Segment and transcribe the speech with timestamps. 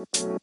[0.00, 0.40] Good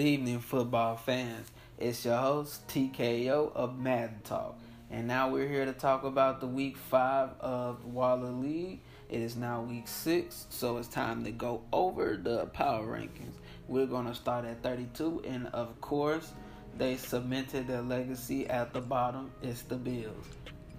[0.00, 1.52] evening, football fans.
[1.78, 4.58] It's your host, TKO of Madden Talk.
[4.90, 8.80] And now we're here to talk about the week five of Waller League.
[9.10, 13.34] It is now week six, so it's time to go over the power rankings.
[13.68, 16.32] We're going to start at 32, and of course,
[16.78, 19.30] they cemented their legacy at the bottom.
[19.42, 20.24] It's the Bills.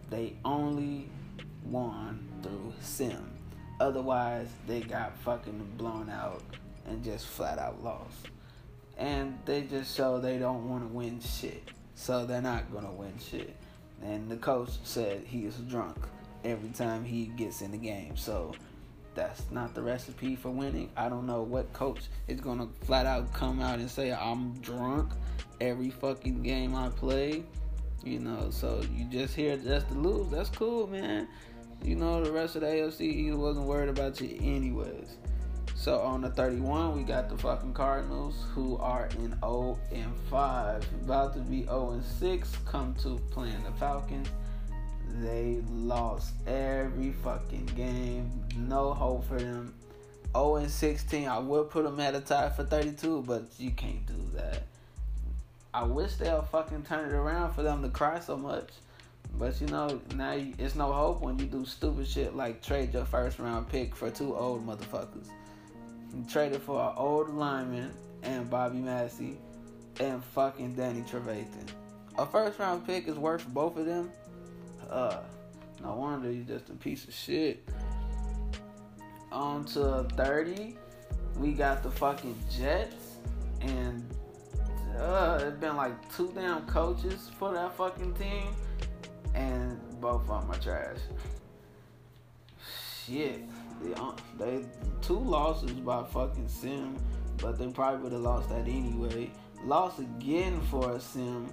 [0.09, 1.09] They only
[1.63, 3.31] won through sim.
[3.79, 6.43] Otherwise, they got fucking blown out
[6.87, 8.29] and just flat out lost
[8.97, 11.63] and they just show they don't want to win shit.
[11.95, 13.55] So they're not gonna win shit.
[14.01, 15.97] And the coach said he is drunk
[16.43, 18.15] every time he gets in the game.
[18.17, 18.53] So
[19.15, 20.89] that's not the recipe for winning.
[20.95, 25.11] I don't know what coach is gonna flat out come out and say I'm drunk
[25.61, 27.43] every fucking game I play.
[28.05, 30.29] You know, so you just here just to lose.
[30.29, 31.27] That's cool, man.
[31.83, 35.17] You know the rest of the AFC he wasn't worried about you anyways.
[35.75, 40.87] So on the 31, we got the fucking Cardinals who are in 0 and 5,
[41.03, 42.57] about to be 0 and 6.
[42.65, 44.29] Come to playing the Falcons.
[45.21, 48.31] They lost every fucking game.
[48.55, 49.73] No hope for them.
[50.33, 51.27] 0 and 16.
[51.27, 54.63] I would put them at a tie for 32, but you can't do that.
[55.75, 58.69] I wish they'll fucking turn it around for them to cry so much.
[59.37, 63.03] But you know, now it's no hope when you do stupid shit like trade your
[63.03, 65.27] first round pick for two old motherfuckers.
[66.15, 67.91] He traded for an old lineman
[68.23, 69.37] and Bobby Massie
[69.99, 71.67] and fucking Danny Trevathan.
[72.17, 74.09] A first round pick is worth both of them.
[74.89, 75.17] Uh,
[75.83, 77.67] no wonder he's just a piece of shit.
[79.29, 80.77] On to 30,
[81.37, 83.17] we got the fucking Jets,
[83.59, 84.09] and
[84.99, 88.47] uh, it's been like two damn coaches for that fucking team,
[89.33, 90.97] and both of them are trash.
[93.05, 93.43] Shit.
[93.97, 94.65] Uh, they,
[95.01, 96.97] two losses by fucking Sim,
[97.37, 99.29] but they probably would have lost that anyway.
[99.63, 101.49] Lost again for a Sim.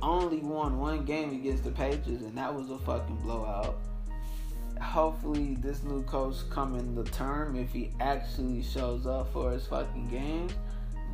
[0.00, 3.78] Only won one game against the Patriots, and that was a fucking blowout.
[4.80, 9.66] Hopefully, this new coach come in the term if he actually shows up for his
[9.66, 10.52] fucking games.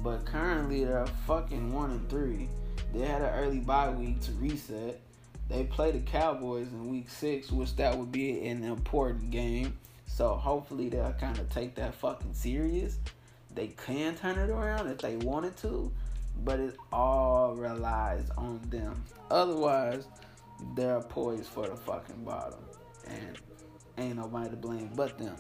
[0.02, 2.48] But currently, they're fucking one and three.
[2.92, 5.00] They had an early bye week to reset.
[5.48, 9.78] They play the Cowboys in week six, which that would be an important game.
[10.06, 12.98] So hopefully they'll kind of take that fucking serious.
[13.54, 15.90] They can turn it around if they wanted to,
[16.44, 19.04] but it all relies on them.
[19.30, 20.06] Otherwise,
[20.74, 22.60] they're poised for the fucking bottom,
[23.06, 23.38] and
[23.96, 25.36] ain't nobody to blame but them.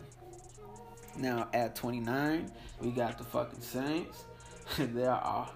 [1.16, 4.24] Now at 29, we got the fucking Saints.
[4.78, 5.50] there are.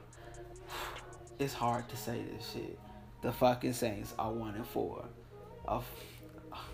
[1.38, 2.78] It's hard to say this shit.
[3.20, 5.04] The fucking Saints are one and four.
[5.64, 5.86] Of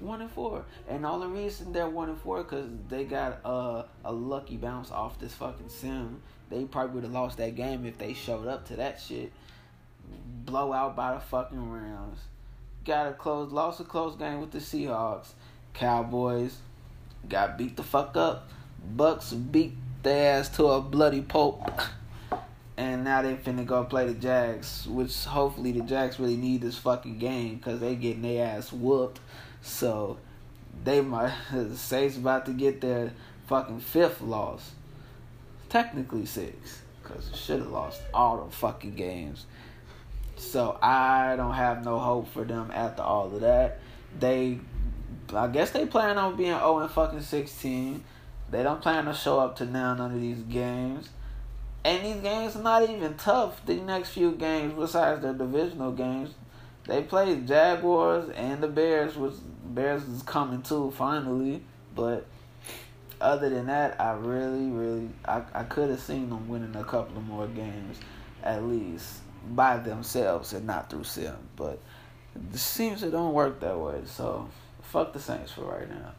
[0.00, 3.84] one and four, and all the reason they're one and four because they got a
[4.04, 6.22] a lucky bounce off this fucking sim.
[6.50, 9.32] They probably would have lost that game if they showed up to that shit.
[10.44, 12.20] Blowout by the fucking rounds.
[12.84, 15.32] Got a close, lost a close game with the Seahawks.
[15.74, 16.56] Cowboys
[17.28, 18.48] got beat the fuck up.
[18.96, 21.70] Bucks beat their ass to a bloody pulp.
[22.78, 26.78] And now they finna go play the Jags, which hopefully the Jags really need this
[26.78, 29.18] fucking game because they getting their ass whooped.
[29.60, 30.18] So
[30.84, 31.34] they might
[31.74, 33.12] Saints about to get their
[33.48, 34.70] fucking fifth loss.
[35.68, 39.46] Technically six, because they should have lost all the fucking games.
[40.36, 43.80] So I don't have no hope for them after all of that.
[44.20, 44.60] They,
[45.34, 48.04] I guess they plan on being 0 and fucking 16.
[48.52, 51.10] They don't plan to show up to now none of these games.
[51.84, 53.64] And these games are not even tough.
[53.64, 56.34] The next few games, besides the divisional games,
[56.86, 59.34] they play Jaguars and the Bears, which
[59.64, 61.62] Bears is coming too finally.
[61.94, 62.26] But
[63.20, 67.16] other than that, I really, really, I, I could have seen them winning a couple
[67.16, 67.98] of more games
[68.42, 69.18] at least
[69.50, 71.36] by themselves and not through sim.
[71.56, 71.80] But
[72.34, 74.02] it seems it don't work that way.
[74.04, 74.48] So
[74.82, 76.12] fuck the Saints for right now.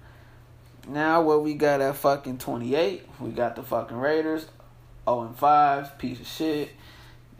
[0.88, 4.48] Now what we got at fucking twenty eight, we got the fucking Raiders,
[5.10, 6.72] 0 and 5, piece of shit.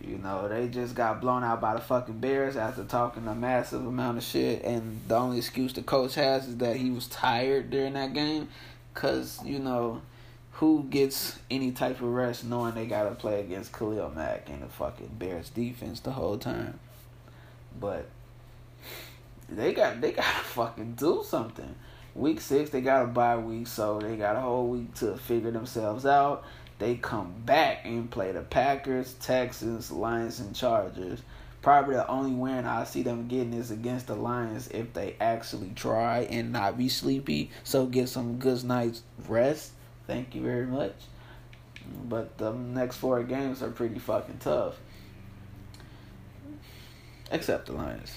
[0.02, 3.86] You know, they just got blown out by the fucking Bears after talking a massive
[3.86, 4.64] amount of shit.
[4.64, 8.48] And the only excuse the coach has is that he was tired during that game.
[8.94, 10.02] Because, you know,
[10.54, 14.62] who gets any type of rest knowing they got to play against Khalil Mack and
[14.62, 16.80] the fucking Bears defense the whole time?
[17.80, 18.08] But
[19.48, 21.76] they got they got to fucking do something.
[22.16, 25.52] Week six, they got a bye week, so they got a whole week to figure
[25.52, 26.44] themselves out.
[26.80, 31.22] They come back and play the Packers, Texans, Lions, and Chargers.
[31.62, 35.74] Probably the only win I see them getting is against the Lions if they actually
[35.76, 37.52] try and not be sleepy.
[37.66, 39.74] So get some good night's rest.
[40.08, 40.96] Thank you very much.
[42.06, 44.78] But the next four games are pretty fucking tough.
[47.30, 48.14] Except the Lions.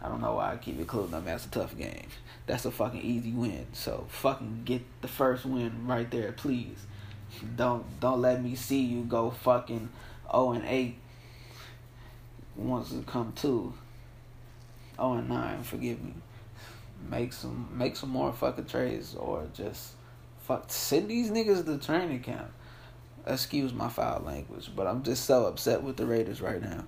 [0.00, 2.08] I don't know why I keep including them as a tough game.
[2.46, 3.66] That's a fucking easy win.
[3.72, 6.86] So fucking get the first win right there, please.
[7.56, 9.88] Don't don't let me see you go fucking
[10.30, 10.96] 0 and 8
[12.56, 13.72] wants to come to.
[14.96, 16.14] 0 and 9, forgive me.
[17.08, 19.92] Make some make some more fucking trades or just
[20.40, 22.50] fuck send these niggas to training camp.
[23.26, 26.84] Excuse my foul language, but I'm just so upset with the Raiders right now.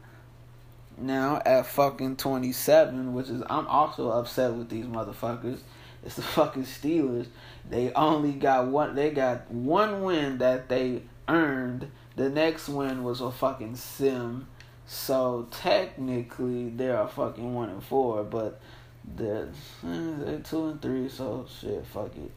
[0.98, 5.60] Now at fucking 27, which is I'm also upset with these motherfuckers.
[6.04, 7.26] It's the fucking Steelers.
[7.68, 8.94] They only got one.
[8.94, 11.90] They got one win that they earned.
[12.16, 14.46] The next win was a fucking sim.
[14.86, 18.60] So technically, they're a fucking one and four, but
[19.04, 19.48] they're,
[19.86, 21.08] eh, they're two and three.
[21.08, 22.32] So shit, fuck it.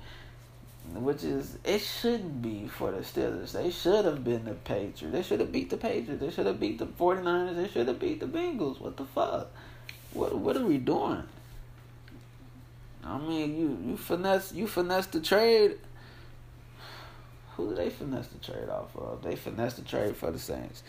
[0.93, 3.53] Which is it should be for the Steelers.
[3.53, 5.01] They should have been the Patriots.
[5.01, 6.21] They should have beat the Patriots.
[6.21, 7.55] They should have beat the 49ers.
[7.55, 8.81] They should have beat the Bengals.
[8.81, 9.49] What the fuck?
[10.11, 11.23] What what are we doing?
[13.05, 15.77] I mean, you you finesse you finesse the trade.
[17.55, 19.21] Who did they finesse the trade off of?
[19.21, 20.83] They finesse the trade for the Saints.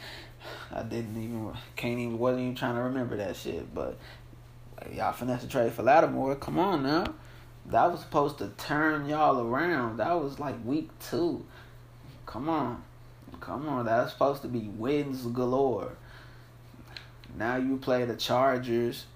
[0.72, 3.74] I didn't even can't even wasn't even trying to remember that shit.
[3.74, 3.98] But
[4.92, 6.36] y'all finesse the trade for Lattimore.
[6.36, 7.04] Come on now,
[7.66, 9.98] that was supposed to turn y'all around.
[9.98, 11.44] That was like week two.
[12.26, 12.82] Come on,
[13.40, 13.86] come on.
[13.86, 15.92] That was supposed to be wins galore.
[17.36, 19.06] Now you play the Chargers,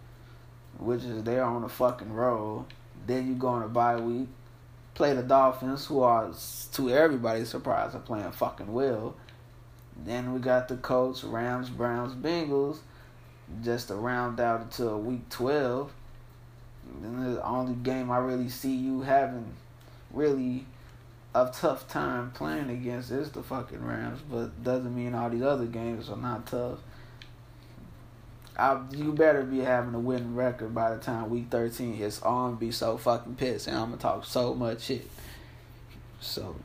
[0.79, 2.67] which is they're on the fucking roll.
[3.09, 4.29] Then you go on a bye week,
[4.95, 6.31] play the Dolphins, who are
[6.73, 9.17] to everybody's surprise are playing fucking well.
[10.05, 12.79] Then we got the Colts, Rams, Browns, Bengals,
[13.65, 15.91] just to round out until week twelve.
[17.03, 19.55] And the only game I really see you having
[20.13, 20.67] really
[21.35, 25.67] a tough time playing against is the fucking Rams, but doesn't mean all these other
[25.67, 26.79] games are not tough.
[28.59, 32.57] I, you better be having a winning record by the time week 13 hits on
[32.57, 35.09] be so fucking pissed and I'm gonna talk so much shit.
[36.21, 36.57] So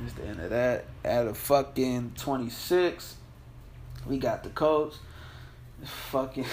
[0.00, 0.84] that's the end of that.
[1.04, 3.16] At a fucking 26,
[4.06, 4.98] we got the Colts.
[5.84, 6.46] Fucking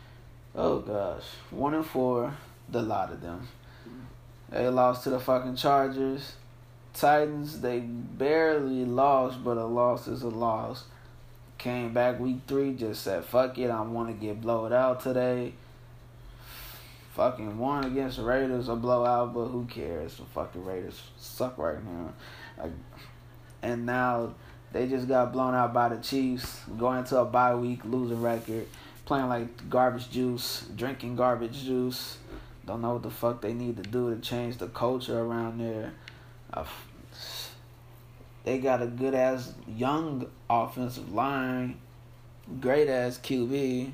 [0.56, 1.24] oh gosh.
[1.50, 2.36] One and four,
[2.68, 3.46] the lot of them.
[4.50, 6.32] They lost to the fucking Chargers.
[6.92, 10.84] Titans, they barely lost, but a loss is a loss.
[11.60, 15.52] Came back week three, just said, fuck it, I want to get blowed out today.
[17.12, 20.16] Fucking won against the Raiders, a blowout, but who cares?
[20.16, 22.14] The fucking Raiders suck right now.
[22.56, 22.72] Like,
[23.60, 24.32] and now
[24.72, 28.66] they just got blown out by the Chiefs, going to a bye week, losing record,
[29.04, 32.16] playing like garbage juice, drinking garbage juice.
[32.64, 35.92] Don't know what the fuck they need to do to change the culture around there.
[36.54, 36.64] Uh,
[38.50, 41.78] they got a good ass young offensive line,
[42.60, 43.92] great ass QB,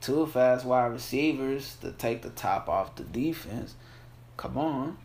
[0.00, 3.76] two fast wide receivers to take the top off the defense.
[4.36, 4.98] Come on.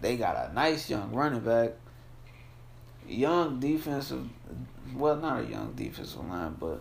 [0.00, 1.72] They got a nice young running back,
[3.08, 4.28] young defensive,
[4.94, 6.80] well, not a young defensive line, but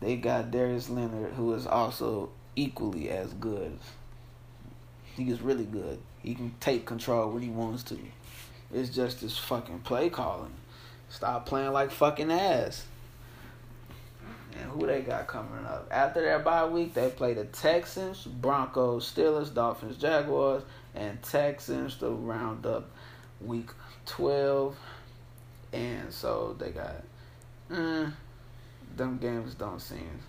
[0.00, 3.78] they got Darius Leonard, who is also equally as good.
[5.14, 6.00] He is really good.
[6.20, 7.98] He can take control when he wants to.
[8.72, 10.52] It's just this fucking play calling.
[11.08, 12.84] Stop playing like fucking ass.
[14.58, 15.88] And who they got coming up?
[15.90, 20.62] After their bye week, they play the Texans, Broncos, Steelers, Dolphins, Jaguars,
[20.94, 22.90] and Texans to round up
[23.40, 23.68] week
[24.06, 24.76] 12.
[25.72, 27.02] And so they got,
[27.70, 28.10] eh,
[28.96, 30.20] them games don't seem.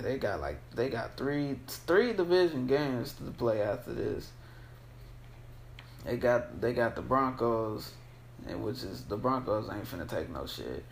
[0.00, 4.30] They got like they got three three division games to play after this.
[6.04, 7.92] They got they got the Broncos,
[8.46, 10.84] which is the Broncos ain't finna take no shit.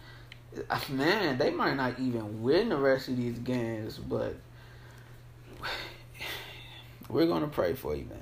[0.69, 4.37] Uh, man, they might not even win the rest of these games, but
[7.09, 8.19] we're gonna pray for you, man.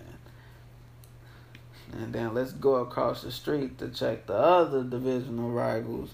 [1.92, 6.10] And then let's go across the street to check the other divisional rivals.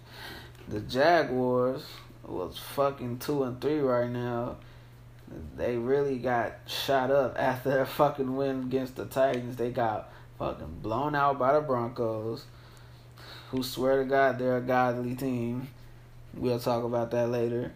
[0.68, 1.84] The Jaguars
[2.24, 4.56] was fucking two and three right now.
[5.56, 9.56] They really got shot up after their fucking win against the Titans.
[9.56, 12.44] They got fucking blown out by the Broncos,
[13.50, 15.68] who swear to God they're a godly team.
[16.34, 17.72] We'll talk about that later.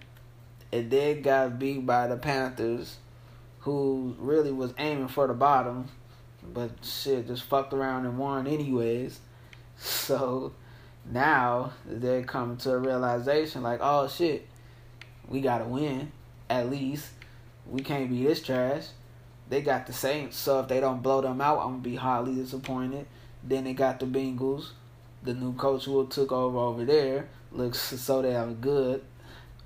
[0.72, 2.98] It then got beat by the Panthers,
[3.60, 5.88] who really was aiming for the bottom,
[6.42, 9.20] but shit just fucked around and won anyways.
[9.80, 10.54] So
[11.08, 14.48] now they're coming to a realization like, oh shit,
[15.28, 16.10] we gotta win
[16.50, 17.10] at least.
[17.64, 18.86] We can't be this trash.
[19.48, 22.34] They got the Saints, so if they don't blow them out, I'm gonna be highly
[22.34, 23.06] disappointed.
[23.42, 24.70] Then they got the Bengals.
[25.22, 29.02] The new coach who took over over there looks so damn good,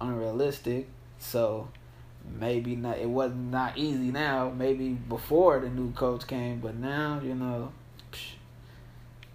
[0.01, 0.89] unrealistic.
[1.19, 1.69] So
[2.39, 2.99] maybe not.
[2.99, 4.51] It wasn't not easy now.
[4.51, 7.73] Maybe before the new coach came, but now you know,
[8.13, 8.35] psh,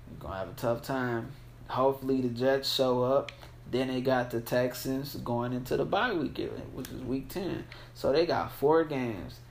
[0.09, 1.31] you're gonna have a tough time.
[1.67, 3.31] Hopefully the Jets show up.
[3.69, 6.39] Then they got the Texans going into the bye week,
[6.73, 7.65] which is week ten.
[7.95, 9.41] So they got four games.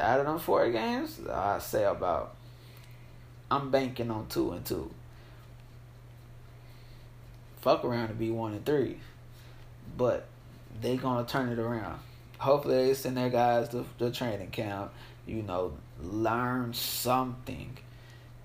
[0.00, 2.34] Out of them four games, I say about.
[3.50, 4.90] I'm banking on two and two.
[7.60, 8.98] Fuck around to be one and three,
[9.96, 10.26] but
[10.80, 11.98] they gonna turn it around.
[12.38, 14.92] Hopefully they send their guys to the training camp.
[15.26, 17.76] You know, learn something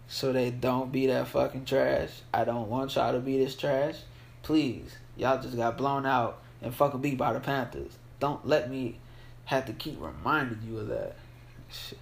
[0.08, 2.10] so they don't be that fucking trash.
[2.34, 3.96] I don't want y'all to be this trash.
[4.42, 7.98] Please, y'all just got blown out and fucking beat by the Panthers.
[8.20, 9.00] Don't let me
[9.46, 11.16] have to keep reminding you of that.
[11.74, 12.00] Shit.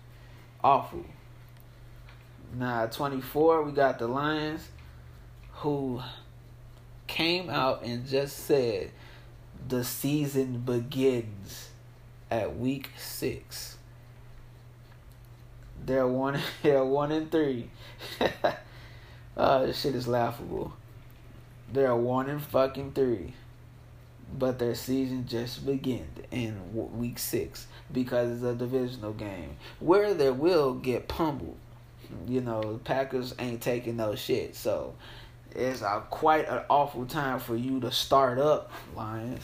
[0.63, 1.05] Awful.
[2.53, 4.67] Now, 24, we got the Lions
[5.53, 6.01] who
[7.07, 8.91] came out and just said
[9.67, 11.69] the season begins
[12.29, 13.77] at week six.
[15.85, 16.39] They're one.
[16.63, 17.69] They're one and three.
[19.37, 20.73] oh, this shit is laughable.
[21.71, 23.33] They're one and fucking three,
[24.37, 30.31] but their season just began in week six because it's a divisional game where they
[30.31, 31.57] will get pummeled.
[32.27, 34.95] You know, Packers ain't taking no shit, so
[35.55, 39.43] it's a, quite an awful time for you to start up, Lions.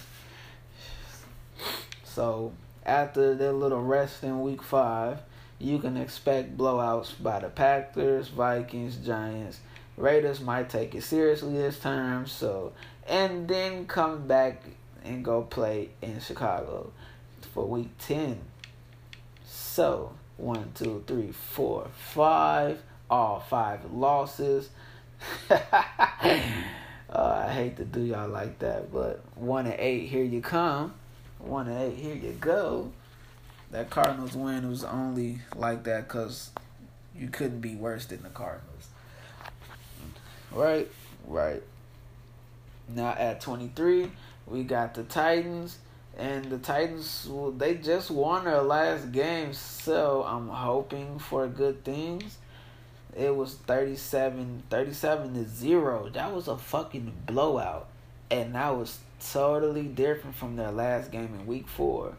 [2.03, 2.53] So
[2.85, 5.19] after their little rest in week five,
[5.59, 9.59] you can expect blowouts by the Packers, Vikings, Giants.
[9.97, 12.73] Raiders might take it seriously this time, so
[13.07, 14.63] and then come back
[15.03, 16.91] and go play in Chicago
[17.53, 18.39] for week 10.
[19.45, 24.69] So, one, two, three, four, five, all five losses.
[25.49, 25.57] uh,
[27.09, 30.93] I hate to do y'all like that, but one and eight, here you come.
[31.39, 32.91] One and eight, here you go
[33.71, 36.51] that Cardinals win was only like that because
[37.15, 38.87] you couldn't be worse than the Cardinals.
[40.51, 40.89] Right,
[41.25, 41.61] right.
[42.87, 44.11] Now at 23,
[44.45, 45.79] we got the Titans.
[46.17, 51.83] And the Titans, well, they just won their last game, so I'm hoping for good
[51.83, 52.39] things.
[53.15, 56.09] It was 37, 37 to 0.
[56.09, 57.87] That was a fucking blowout.
[58.31, 58.99] And that was
[59.31, 62.13] totally different from their last game in week four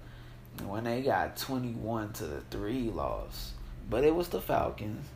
[0.66, 3.52] when they got 21 to the 3 loss.
[3.90, 5.06] But it was the Falcons.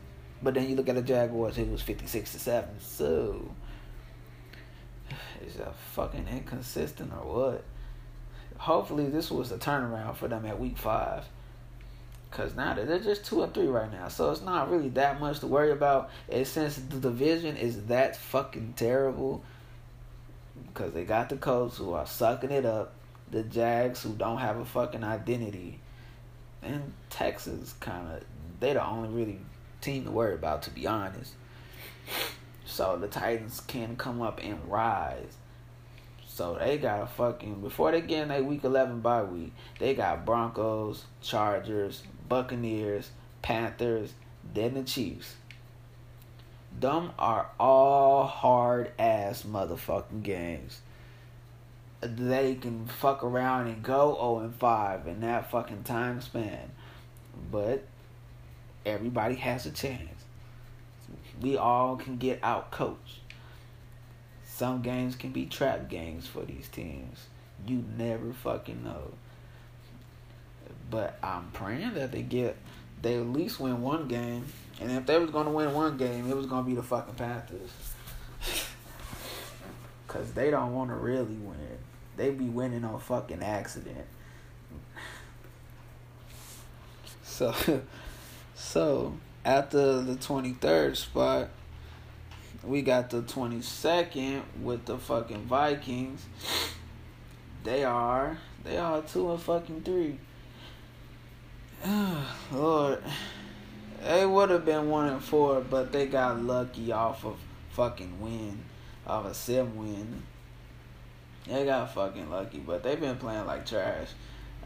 [0.41, 2.69] But then you look at the Jaguars, it was 56 to 7.
[2.79, 3.49] So,
[5.45, 7.63] is that fucking inconsistent or what?
[8.57, 11.25] Hopefully, this was a turnaround for them at week 5.
[12.29, 14.07] Because now they're just 2 and 3 right now.
[14.07, 16.09] So, it's not really that much to worry about.
[16.29, 19.43] And since the division is that fucking terrible,
[20.67, 22.93] because they got the Colts who are sucking it up
[23.33, 25.79] the Jags who don't have a fucking identity,
[26.61, 28.23] and Texans kind of
[28.59, 29.39] they the only really
[29.81, 31.33] team to worry about to be honest.
[32.65, 35.37] So the Titans can come up and rise.
[36.27, 39.93] So they got a fucking before they get in a week eleven bye week, they
[39.93, 44.13] got Broncos, Chargers, Buccaneers, Panthers,
[44.53, 45.35] then the Chiefs.
[46.79, 50.81] Them are all hard ass motherfucking games
[52.07, 56.71] they can fuck around and go 0 and 5 in that fucking time span.
[57.51, 57.85] But
[58.85, 60.09] everybody has a chance.
[61.43, 63.19] We all can get out coached.
[64.43, 67.27] Some games can be trap games for these teams.
[67.67, 69.13] You never fucking know.
[70.89, 72.57] But I'm praying that they get
[73.03, 74.45] they at least win one game.
[74.81, 77.69] And if they was gonna win one game, it was gonna be the fucking Panthers.
[80.07, 81.77] Cause they don't wanna really win
[82.15, 84.05] they be winning on fucking accident.
[87.25, 87.51] So,
[88.55, 91.49] so after the twenty third spot,
[92.63, 96.25] we got the twenty second with the fucking Vikings.
[97.63, 100.17] They are they are two and fucking three.
[102.51, 103.03] Lord,
[104.01, 107.37] they would have been one and four, but they got lucky off of
[107.71, 108.63] fucking win,
[109.05, 110.23] off a sim win.
[111.47, 114.07] They got fucking lucky, but they've been playing like trash.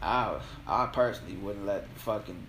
[0.00, 2.46] I I personally wouldn't let the fucking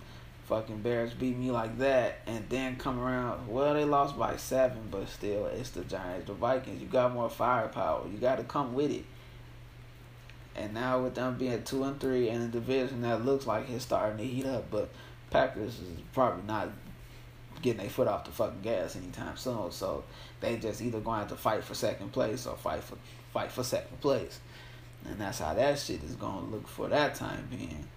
[0.49, 3.47] fucking Bears beat me like that, and then come around.
[3.47, 6.81] Well, they lost by seven, but still, it's the Giants, the Vikings.
[6.81, 8.07] You got more firepower.
[8.11, 9.05] You got to come with it.
[10.55, 13.85] And now with them being two and three in the division that looks like it's
[13.85, 14.89] starting to heat up, but
[15.29, 16.69] Packers is probably not
[17.61, 19.71] getting their foot off the fucking gas anytime soon.
[19.71, 20.03] So
[20.41, 22.97] they just either going to fight for second place or fight for
[23.31, 24.39] fight for second place.
[25.05, 27.87] And that's how that shit is gonna look for that time being.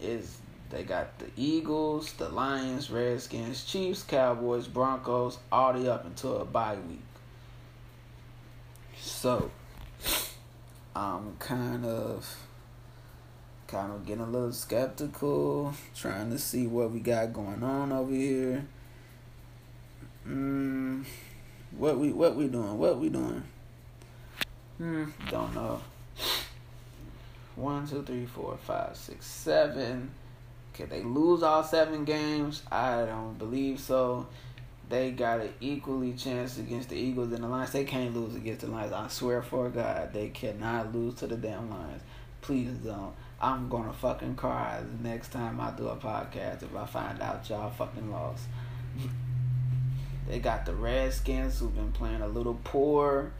[0.00, 0.38] Is
[0.74, 6.44] they got the Eagles, the Lions, Redskins, Chiefs, Cowboys, Broncos, all the up until a
[6.44, 6.98] bye week.
[8.98, 9.52] So
[10.96, 12.38] I'm kind of
[13.68, 18.12] kind of getting a little skeptical, trying to see what we got going on over
[18.12, 18.66] here.
[20.26, 21.04] Mm,
[21.70, 22.76] what we what we doing?
[22.78, 23.44] What we doing?
[24.78, 25.80] Hmm, don't know.
[27.54, 30.10] One, two, three, four, five, six, seven.
[30.74, 32.62] Can they lose all seven games?
[32.70, 34.26] I don't believe so.
[34.88, 37.72] They got an equally chance against the Eagles and the Lions.
[37.72, 38.92] They can't lose against the Lions.
[38.92, 42.02] I swear for God, they cannot lose to the damn Lions.
[42.40, 43.14] Please don't.
[43.40, 47.48] I'm gonna fucking cry the next time I do a podcast if I find out
[47.48, 48.44] y'all fucking lost.
[50.28, 53.32] they got the Redskins who've been playing a little poor.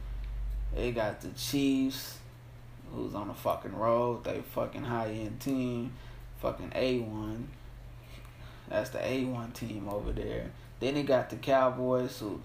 [0.73, 2.17] They got the Chiefs
[2.93, 4.23] who's on the fucking road.
[4.23, 5.93] They fucking high end team.
[6.45, 7.43] Fucking A1.
[8.69, 10.51] That's the A1 team over there.
[10.79, 12.39] Then they got the Cowboys who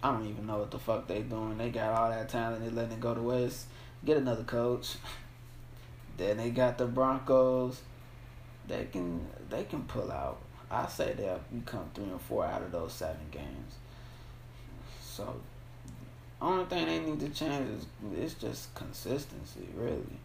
[0.00, 1.58] I don't even know what the fuck they doing.
[1.58, 2.62] They got all that talent.
[2.62, 3.66] They letting it go to waste.
[4.04, 4.94] Get another coach.
[6.18, 7.80] Then they got the Broncos.
[8.68, 10.38] They can they can pull out.
[10.70, 13.74] I say they'll become three and four out of those seven games.
[15.02, 15.34] So
[16.40, 17.86] only thing they need to change is
[18.16, 20.20] it's just consistency, really.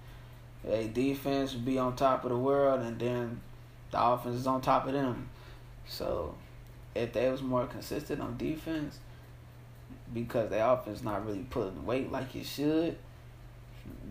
[0.67, 3.41] A defense be on top of the world, and then
[3.91, 5.29] the offense is on top of them.
[5.87, 6.35] So
[6.95, 8.99] if they was more consistent on defense,
[10.13, 12.97] because their offense not really putting weight like it should,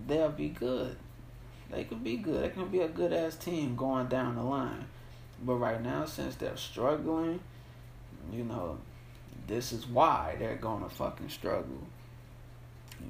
[0.06, 0.96] they'll be good.
[1.70, 2.44] They could be good.
[2.44, 4.84] They can be a good ass team going down the line.
[5.42, 7.40] But right now, since they're struggling,
[8.32, 8.78] you know,
[9.46, 11.82] this is why they're gonna fucking struggle.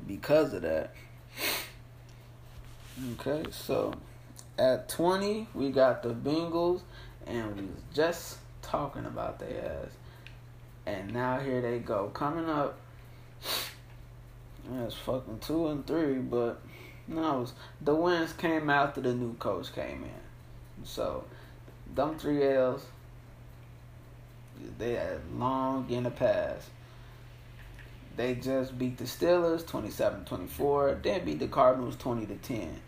[0.07, 0.95] Because of that.
[3.03, 3.93] Okay, so
[4.57, 6.83] at 20, we got the Bengals,
[7.27, 9.91] and we was just talking about their ass.
[10.87, 12.11] And now here they go.
[12.15, 12.79] Coming up,
[14.71, 16.61] that's fucking two and three, but
[17.09, 17.47] no,
[17.81, 20.85] the wins came after the new coach came in.
[20.85, 21.25] So,
[21.97, 22.85] them three L's,
[24.79, 26.69] they had long in the past.
[28.17, 32.81] They just beat the Steelers 27-24, then beat the Cardinals 20 to 10.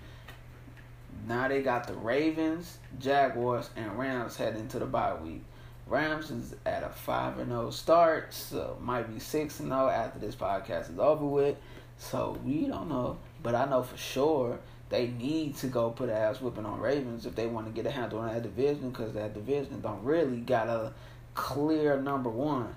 [1.26, 5.42] Now they got the Ravens, Jaguars, and Rams heading into the bye week.
[5.88, 10.18] Rams is at a 5 and 0 start, so might be 6 and 0 after
[10.18, 11.56] this podcast is over with.
[11.98, 13.18] So we don't know.
[13.42, 17.34] But I know for sure they need to go put ass whipping on Ravens if
[17.34, 20.68] they want to get a handle on that division because that division don't really got
[20.68, 20.92] a
[21.34, 22.74] clear number one.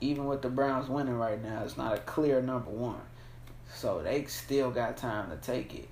[0.00, 3.00] Even with the Browns winning right now, it's not a clear number one.
[3.74, 5.88] So they still got time to take it.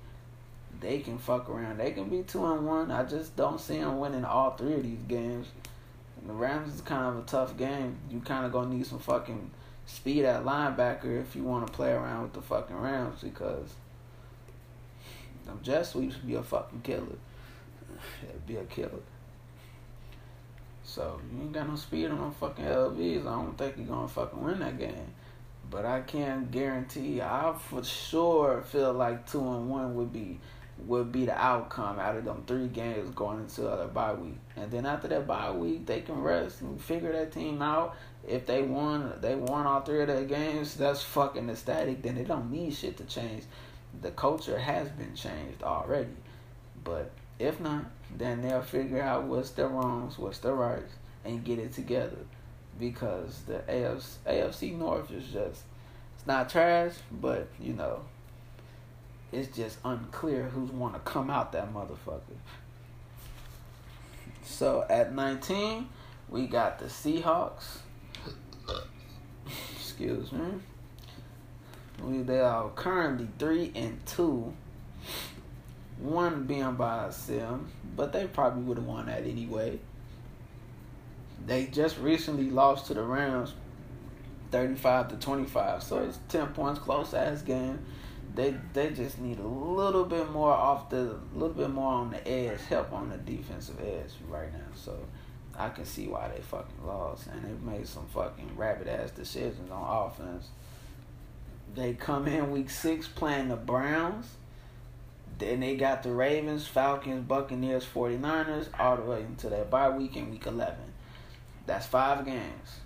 [0.79, 1.77] They can fuck around.
[1.79, 2.91] They can be two and one.
[2.91, 5.47] I just don't see them winning all three of these games.
[6.25, 7.97] The Rams is kind of a tough game.
[8.09, 9.51] You kind of gonna need some fucking
[9.85, 13.75] speed at linebacker if you want to play around with the fucking Rams because
[15.45, 17.17] them jet sweeps be a fucking killer.
[18.23, 19.03] It'd be a killer.
[20.95, 23.27] So you ain't got no speed on them fucking LBs.
[23.27, 25.13] I don't think you're gonna fucking win that game.
[25.69, 30.39] But I can't guarantee I for sure feel like two and one would be
[30.87, 34.37] would be the outcome out of them three games going into the bye week.
[34.55, 37.97] And then after that bye week, they can rest and figure that team out.
[38.25, 40.75] If they won, they won all three of their games.
[40.75, 42.03] That's fucking ecstatic.
[42.03, 43.43] Then they don't need shit to change.
[44.01, 46.15] The culture has been changed already.
[46.85, 47.83] But if not,
[48.15, 52.17] then they'll figure out what's the wrongs, what's the rights, and get it together.
[52.79, 55.63] Because the AFC, AFC North is just,
[56.15, 58.01] it's not trash, but you know,
[59.31, 62.21] it's just unclear who's want to come out that motherfucker.
[64.43, 65.87] So at 19,
[66.29, 67.79] we got the Seahawks.
[69.75, 70.45] Excuse me.
[72.03, 74.53] We they are currently three and two.
[75.99, 79.79] One being by sim, but they probably would have won that anyway.
[81.45, 83.53] They just recently lost to the Rams,
[84.51, 85.83] thirty-five to twenty-five.
[85.83, 87.79] So it's ten points close ass game.
[88.35, 92.27] they they just need a little bit more off the little bit more on the
[92.27, 94.59] edge, help on the defensive edge right now.
[94.75, 94.97] So
[95.57, 99.71] I can see why they fucking lost and they made some fucking rabbit ass decisions
[99.71, 100.49] on offense.
[101.73, 104.27] They come in week six playing the Browns.
[105.37, 110.15] Then they got the Ravens, Falcons, Buccaneers, 49ers, all the way into their bye week
[110.15, 110.75] in week 11.
[111.65, 112.79] That's five games.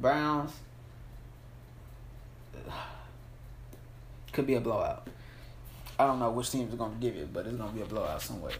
[0.00, 0.52] Browns
[4.32, 5.08] could be a blowout.
[5.98, 7.86] I don't know which teams going to give it, but it's going to be a
[7.86, 8.52] blowout somewhere.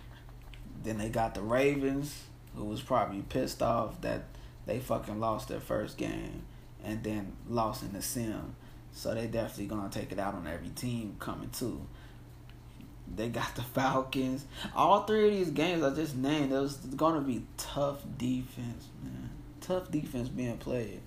[0.84, 2.24] then they got the Ravens,
[2.54, 4.24] who was probably pissed off that
[4.66, 6.42] they fucking lost their first game
[6.84, 8.54] and then lost in the sim.
[8.92, 11.86] So they definitely going to take it out on every team coming too.
[13.14, 14.44] They got the Falcons.
[14.74, 16.50] All three of these games I just named,
[16.96, 19.30] going to be tough defense, man.
[19.60, 21.00] Tough defense being played.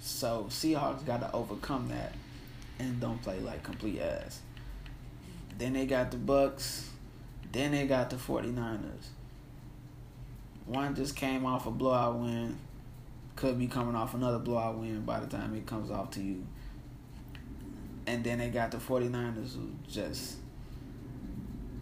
[0.00, 2.12] So Seahawks got to overcome that
[2.78, 4.40] and don't play like complete ass.
[5.58, 6.88] Then they got the Bucks.
[7.52, 9.08] Then they got the 49ers.
[10.66, 12.58] One just came off a blowout win.
[13.36, 16.46] Could be coming off another blowout win by the time it comes off to you.
[18.06, 20.36] And then they got the 49ers who just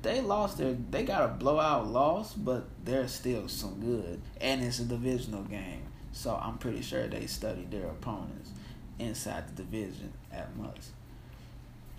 [0.03, 4.21] they lost their they got a blowout loss, but they're still some good.
[4.41, 5.83] And it's a divisional game.
[6.13, 8.51] So I'm pretty sure they studied their opponents
[8.99, 10.91] inside the division at must.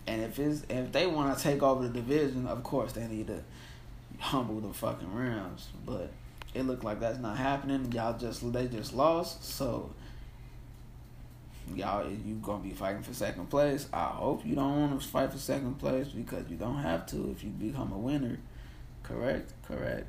[0.08, 3.28] And if it's if they want to take over the division, of course they need
[3.28, 3.44] to
[4.20, 5.70] humble the fucking Rams.
[5.86, 6.12] But
[6.54, 7.92] it looked like that's not happening.
[7.92, 9.92] Y'all just they just lost, so
[11.78, 13.88] y'all you gonna be fighting for second place.
[13.94, 17.32] I hope you don't want to fight for second place because you don't have to
[17.32, 18.40] if you become a winner.
[19.04, 20.08] Correct, correct.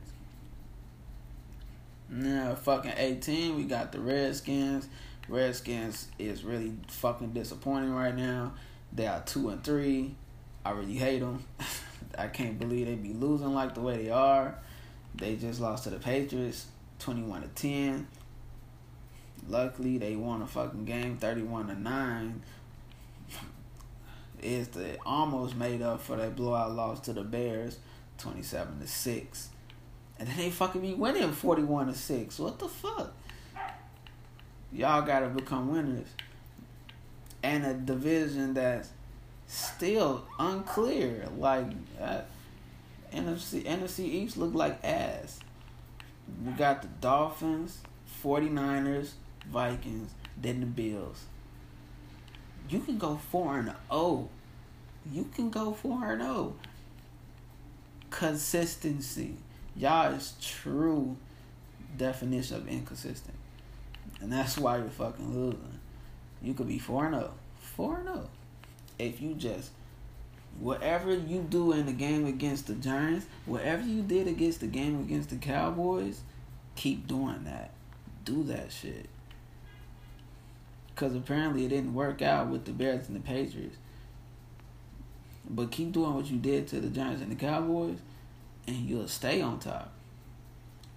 [2.08, 4.86] Now, fucking 18, we got the Redskins.
[5.28, 8.52] Redskins is really fucking disappointing right now.
[8.92, 10.14] They are two and three.
[10.64, 11.44] I really hate them.
[12.18, 14.58] I can't believe they be losing like the way they are.
[15.14, 16.66] They just lost to the Patriots,
[16.98, 18.06] twenty-one to ten.
[19.48, 22.42] Luckily, they won a fucking game, thirty-one to nine.
[24.40, 27.78] Is the almost made up for that blowout loss to the Bears,
[28.18, 29.48] twenty-seven to six.
[30.18, 32.38] And then they fucking be winning forty-one to six.
[32.38, 33.12] What the fuck?
[34.72, 36.08] Y'all gotta become winners.
[37.42, 38.90] And a division that's
[39.46, 41.28] still unclear.
[41.36, 41.66] Like
[42.00, 42.20] uh,
[43.12, 45.40] NFC NFC East look like ass.
[46.44, 47.80] We got the Dolphins,
[48.24, 49.10] 49ers,
[49.46, 51.24] Vikings, then the Bills.
[52.68, 54.28] You can go 4 and 0.
[55.10, 56.54] You can go 4 and 0.
[58.10, 59.36] Consistency.
[59.74, 61.16] Y'all is true
[61.96, 63.36] definition of inconsistent.
[64.20, 65.80] And that's why you're fucking losing.
[66.40, 67.34] You could be 4 and 0.
[67.58, 68.28] 4 0.
[68.98, 69.70] If you just,
[70.58, 75.00] whatever you do in the game against the Giants, whatever you did against the game
[75.00, 76.20] against the Cowboys,
[76.76, 77.70] keep doing that.
[78.24, 79.08] Do that shit.
[80.94, 83.76] Because apparently it didn't work out with the Bears and the Patriots.
[85.48, 87.98] But keep doing what you did to the Giants and the Cowboys,
[88.66, 89.92] and you'll stay on top.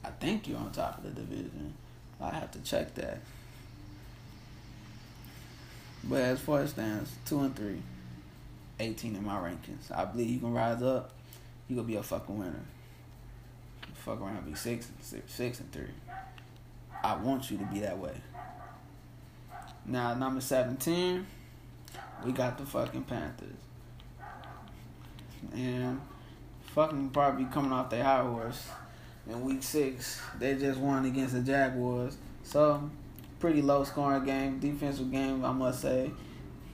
[0.04, 1.74] I think you're on top of the division.
[2.22, 3.20] I have to check that.
[6.04, 7.82] But as far as stands, two and three,
[8.80, 9.92] 18 in my rankings.
[9.94, 11.12] I believe you can rise up.
[11.68, 12.64] You gonna be a fucking winner.
[13.94, 15.90] Fuck around, be six, six, six and three.
[17.04, 18.14] I want you to be that way.
[19.88, 21.28] Now number seventeen,
[22.26, 23.58] we got the fucking Panthers,
[25.54, 26.02] and
[26.74, 28.68] fucking probably coming off their high horse
[29.30, 30.22] in week six.
[30.40, 32.18] They just won against the Jaguars.
[32.44, 32.90] So,
[33.40, 36.12] pretty low scoring game, defensive game, I must say.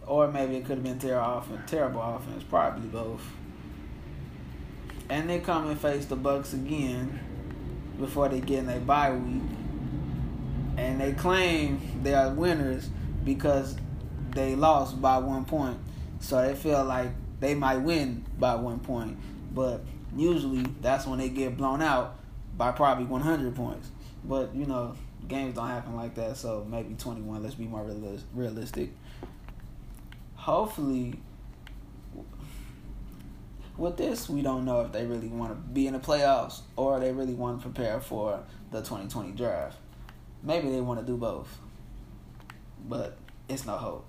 [0.07, 3.21] Or maybe it could have been terrible offense, terrible offense, probably both.
[5.09, 7.19] And they come and face the Bucks again
[7.99, 9.43] before they get in their bye week.
[10.77, 12.89] And they claim they are winners
[13.23, 13.75] because
[14.33, 15.77] they lost by one point.
[16.19, 19.17] So they feel like they might win by one point.
[19.53, 19.81] But
[20.15, 22.19] usually that's when they get blown out
[22.57, 23.89] by probably 100 points.
[24.23, 24.95] But you know,
[25.27, 26.37] games don't happen like that.
[26.37, 27.43] So maybe 21.
[27.43, 27.83] Let's be more
[28.33, 28.91] realistic.
[30.35, 31.19] Hopefully,
[33.77, 36.99] with this, we don't know if they really want to be in the playoffs or
[36.99, 39.77] they really want to prepare for the 2020 draft.
[40.43, 41.47] Maybe they want to do both.
[42.87, 43.17] But
[43.47, 44.07] it's no hope.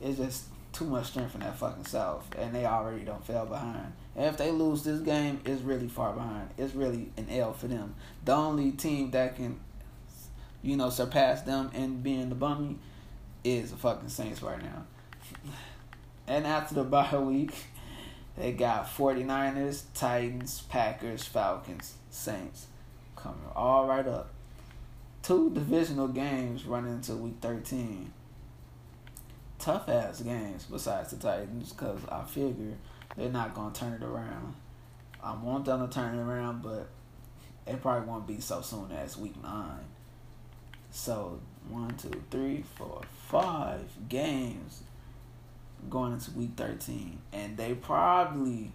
[0.00, 3.92] It's just too much strength in that fucking South, and they already don't fell behind.
[4.16, 6.50] And if they lose this game, it's really far behind.
[6.58, 7.94] It's really an L for them.
[8.24, 9.60] The only team that can,
[10.62, 12.78] you know, surpass them and being the bummy
[13.44, 14.84] is the fucking Saints right now.
[16.26, 17.54] And after the bye week,
[18.36, 22.66] they got 49ers, Titans, Packers, Falcons, Saints
[23.16, 24.30] coming all right up.
[25.22, 28.12] Two divisional games running into week 13.
[29.60, 32.74] Tough ass games besides the Titans because I figure
[33.16, 34.54] they're not going to turn it around.
[35.22, 36.88] I want them to turn it around, but
[37.66, 39.84] it probably won't be so soon as week nine.
[40.90, 44.82] So one, two, three, four, five games
[45.88, 48.72] going into week thirteen, and they probably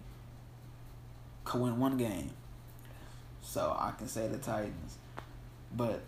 [1.44, 2.30] could win one game.
[3.42, 4.96] So I can say the Titans,
[5.74, 6.00] but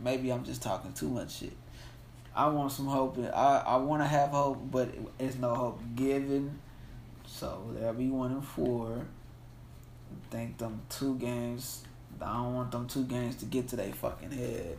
[0.00, 1.56] maybe I'm just talking too much shit.
[2.34, 3.18] I want some hope.
[3.18, 6.58] I I want to have hope, but it's no hope given.
[7.26, 9.06] So they'll be one and four.
[10.12, 11.84] I think them two games
[12.20, 14.78] I don't want them two games to get to their fucking head.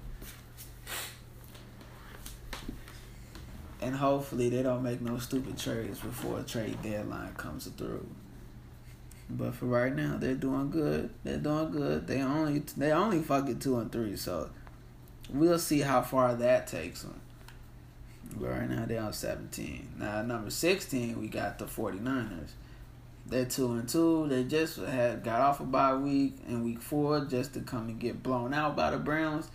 [3.82, 8.08] And hopefully they don't make no stupid trades before a trade deadline comes through.
[9.30, 11.10] But for right now, they're doing good.
[11.24, 12.08] They're doing good.
[12.08, 14.50] They only they only fucking two and three, so
[15.30, 17.20] we'll see how far that takes them.
[18.38, 19.94] Right now they're on 17.
[19.98, 22.50] Now number 16, we got the 49ers.
[23.28, 24.28] They're two and two.
[24.28, 28.00] They just had got off a bye week in week four just to come and
[28.00, 29.50] get blown out by the Browns.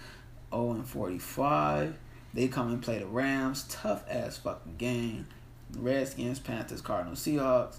[0.53, 1.97] 0 and 45.
[2.35, 3.65] They come and play the Rams.
[3.69, 5.29] Tough ass fucking game.
[5.77, 7.77] Redskins, Panthers, Cardinals, Seahawks.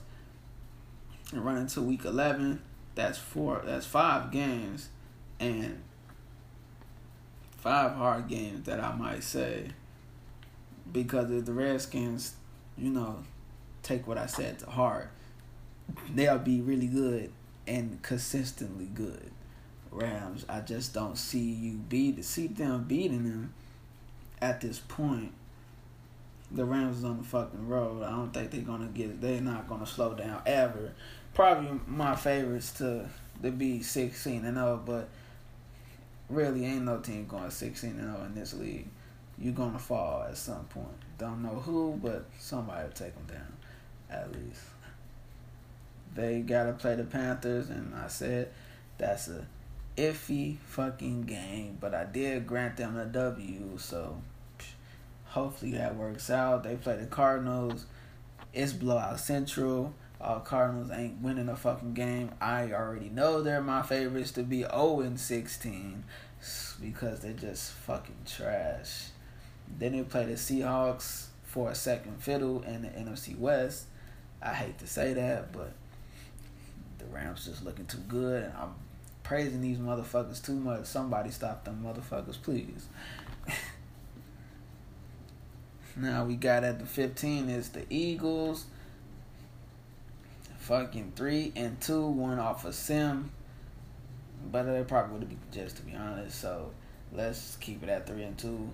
[1.33, 2.61] And run into week 11.
[2.95, 3.61] That's four.
[3.65, 4.89] That's five games,
[5.39, 5.81] and
[7.61, 9.67] five hard games that I might say.
[10.91, 12.35] Because if the Redskins,
[12.77, 13.19] you know,
[13.81, 15.09] take what I said to heart
[16.13, 17.31] they'll be really good
[17.67, 19.31] and consistently good.
[19.91, 23.53] Rams, I just don't see you beat see them beating them
[24.41, 25.33] at this point.
[26.49, 28.03] The Rams is on the fucking road.
[28.03, 29.21] I don't think they're gonna get.
[29.21, 30.93] They're not gonna slow down ever.
[31.33, 33.09] Probably my favorites to
[33.41, 35.09] to be sixteen and zero, oh, but
[36.31, 38.87] really ain't no team going sixteen and zero oh in this league.
[39.37, 40.87] You're gonna fall at some point.
[41.17, 43.53] Don't know who, but somebody will take them down,
[44.09, 44.61] at least
[46.13, 48.49] they gotta play the Panthers, and I said
[48.97, 49.45] that's a
[49.97, 54.21] iffy fucking game, but I did grant them a W, so
[55.25, 56.63] hopefully that works out.
[56.63, 57.85] They play the Cardinals.
[58.53, 59.93] It's blowout central.
[60.21, 62.31] Uh, Cardinals ain't winning a fucking game.
[62.39, 66.03] I already know they're my favorites to be 0 and 16
[66.79, 69.07] because they're just fucking trash.
[69.79, 73.85] Then they play the Seahawks for a second fiddle in the NFC West.
[74.41, 75.73] I hate to say that, but
[76.97, 78.73] the Rams just looking too good, and I'm
[79.23, 80.85] praising these motherfuckers too much.
[80.85, 82.87] Somebody stop them motherfuckers, please.
[85.95, 88.65] now we got at the 15 is the Eagles.
[90.61, 93.31] Fucking three and two, one off a sim.
[94.51, 96.39] But they probably would be just to be honest.
[96.39, 96.71] So
[97.11, 98.69] let's keep it at three and two.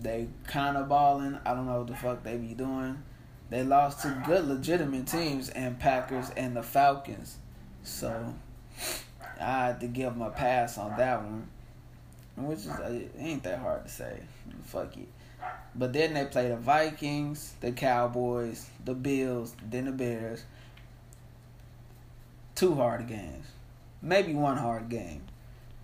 [0.00, 1.38] They kind of balling.
[1.44, 3.02] I don't know what the fuck they be doing.
[3.50, 7.36] They lost to good legitimate teams and Packers and the Falcons.
[7.82, 8.34] So
[9.38, 11.46] I had to give them a pass on that one.
[12.36, 14.20] Which is uh, ain't that hard to say.
[14.64, 15.08] Fuck it.
[15.74, 20.44] But then they play the Vikings, the Cowboys, the Bills, then the Bears.
[22.54, 23.46] Two hard games.
[24.02, 25.22] Maybe one hard game.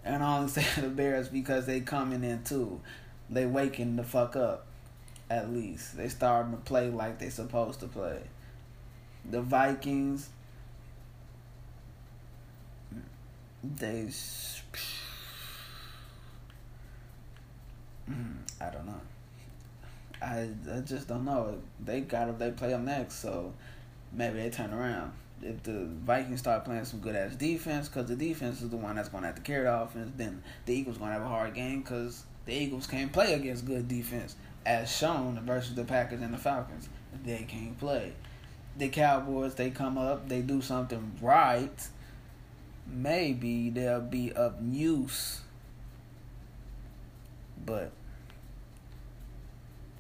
[0.05, 2.81] And I only say the Bears because they coming in too.
[3.31, 4.67] They waking the fuck up
[5.31, 5.97] at least.
[5.97, 8.21] They starting to play like they supposed to play.
[9.31, 10.29] The Vikings,
[13.63, 14.03] they,
[18.11, 19.01] mm, I don't know.
[20.23, 21.59] I I just don't know.
[21.85, 23.53] They got they play them next, so
[24.13, 25.13] maybe they turn around.
[25.43, 28.97] If the Vikings start playing some good ass defense, because the defense is the one
[28.97, 31.29] that's going to have to carry the offense, then the Eagles going to have a
[31.29, 36.23] hard game because the Eagles can't play against good defense as shown versus the Packers
[36.23, 36.89] and the Falcons.
[37.25, 38.13] They can't play.
[38.77, 41.89] The Cowboys, they come up, they do something right.
[42.87, 45.41] Maybe they'll be of use.
[47.65, 47.93] But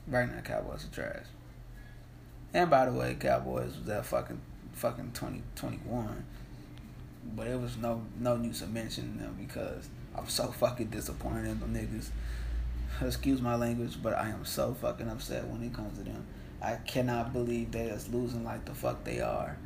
[0.07, 1.27] right now, Cowboys are trash.
[2.53, 4.40] And by the way, Cowboys was that fucking
[4.73, 6.25] fucking twenty twenty one.
[7.35, 11.61] But it was no no use of mentioning them because I'm so fucking disappointed in
[11.61, 12.11] them niggas
[13.03, 16.25] excuse my language, but I am so fucking upset when it comes to them.
[16.62, 19.57] I cannot believe they is losing like the fuck they are.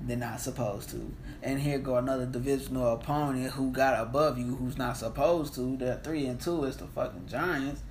[0.00, 1.12] They're not supposed to.
[1.42, 5.76] And here go another divisional opponent who got above you who's not supposed to.
[5.76, 7.82] They're three and two is the fucking Giants.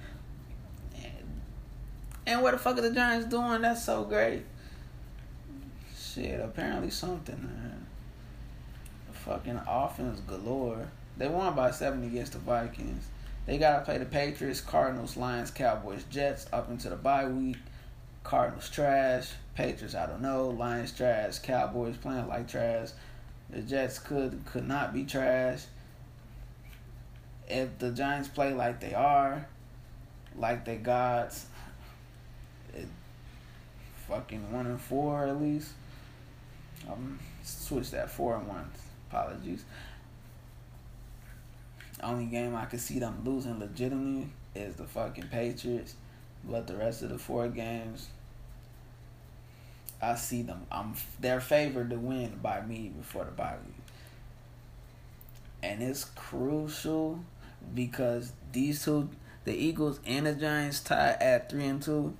[2.28, 3.62] And what the fuck are the Giants doing?
[3.62, 4.44] That's so great.
[5.96, 7.86] Shit, apparently something, man.
[9.12, 10.88] Fucking offense galore.
[11.18, 13.08] They won by 70 against the Vikings.
[13.46, 17.58] They got to play the Patriots, Cardinals, Lions, Cowboys, Jets up into the bye week.
[18.24, 19.32] Cardinals trash.
[19.56, 20.50] Patriots, I don't know.
[20.50, 21.40] Lions trash.
[21.40, 22.90] Cowboys playing like trash.
[23.50, 25.64] The Jets could could not be trash.
[27.48, 29.48] If the Giants play like they are,
[30.36, 31.46] like they gods,
[34.08, 35.72] fucking one and four at least.
[36.89, 38.70] Um, switch that four and one.
[39.10, 39.63] Apologies.
[42.04, 45.96] Only game I could see them losing legitimately is the fucking Patriots.
[46.44, 48.10] But the rest of the four games,
[50.02, 50.68] I see them.
[50.72, 53.76] I'm they're favored to win by me before the bye week,
[55.63, 57.20] and it's crucial
[57.74, 59.10] because these two,
[59.46, 62.15] the Eagles and the Giants, tie at three and two.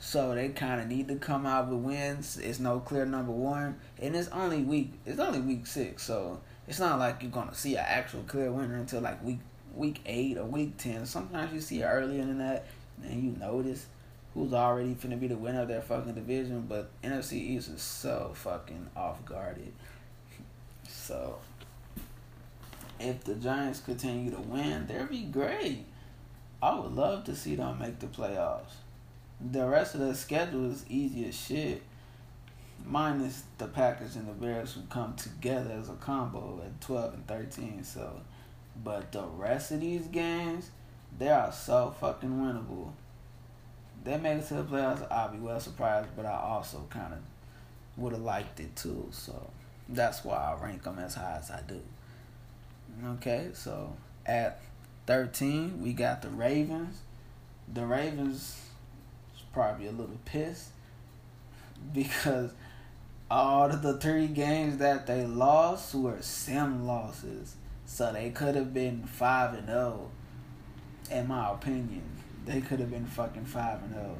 [0.00, 2.38] So they kind of need to come out with wins.
[2.38, 4.92] It's no clear number one, and it's only week.
[5.04, 8.76] It's only week six, so it's not like you're gonna see an actual clear winner
[8.76, 9.40] until like week
[9.74, 11.04] week eight or week ten.
[11.04, 12.66] Sometimes you see it earlier than that,
[13.02, 13.86] and you notice
[14.34, 16.66] who's already finna be the winner of their fucking division.
[16.68, 19.72] But NFC East is so fucking off guarded.
[20.88, 21.38] So
[23.00, 25.84] if the Giants continue to win, they'd be great.
[26.62, 28.74] I would love to see them make the playoffs.
[29.40, 31.82] The rest of the schedule is easy as shit.
[32.84, 37.26] Minus the Packers and the Bears who come together as a combo at twelve and
[37.26, 37.84] thirteen.
[37.84, 38.20] So
[38.84, 40.70] but the rest of these games,
[41.18, 42.92] they are so fucking winnable.
[44.04, 47.18] They make it to the playoffs, I'll be well surprised, but I also kind of
[47.96, 49.08] would have liked it too.
[49.10, 49.50] So
[49.88, 51.80] that's why I rank them as high as I do.
[53.14, 54.60] Okay, so at
[55.06, 57.00] 13, we got the Ravens.
[57.72, 58.60] The Ravens
[59.52, 60.70] probably a little pissed
[61.92, 62.52] because
[63.30, 67.56] all of the three games that they lost were sim losses.
[67.84, 70.10] So they could have been 5 and 0,
[71.10, 72.02] in my opinion.
[72.44, 74.16] They could have been fucking 5 and 0.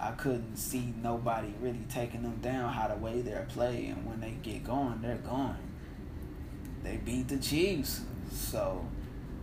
[0.00, 3.90] I couldn't see nobody really taking them down how the way they're playing.
[3.90, 5.56] And when they get going, they're going.
[6.82, 8.00] They beat the Chiefs.
[8.32, 8.84] So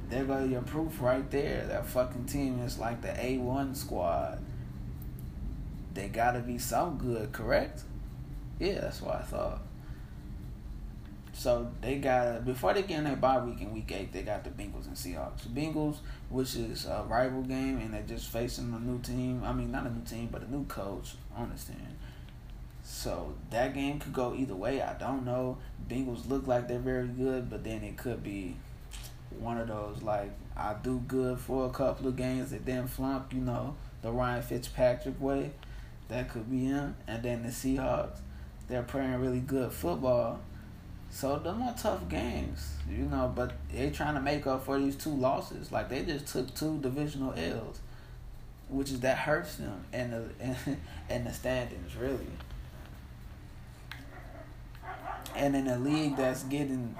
[0.09, 1.65] there go your proof right there.
[1.67, 4.43] That fucking team is like the A1 squad.
[5.99, 7.81] They gotta be some good, correct?
[8.57, 9.59] Yeah, that's what I thought.
[11.33, 14.45] So they got before they get in their bye week in week eight, they got
[14.45, 15.45] the Bengals and Seahawks.
[15.53, 15.97] Bengals,
[16.29, 19.43] which is a rival game, and they're just facing a new team.
[19.43, 21.15] I mean, not a new team, but a new coach.
[21.37, 21.97] Understand?
[22.81, 24.81] So that game could go either way.
[24.81, 25.57] I don't know.
[25.89, 28.55] Bengals look like they're very good, but then it could be
[29.37, 33.33] one of those like I do good for a couple of games and then flunk.
[33.33, 35.51] You know, the Ryan Fitzpatrick way.
[36.09, 36.95] That could be him.
[37.07, 38.19] And then the Seahawks,
[38.67, 40.41] they're playing really good football
[41.11, 43.31] so them are tough games, you know.
[43.33, 45.71] But they trying to make up for these two losses.
[45.71, 47.79] Like they just took two divisional L's,
[48.69, 50.55] which is that hurts them and the
[51.09, 52.27] and the standings really.
[55.35, 56.95] And in a league that's getting,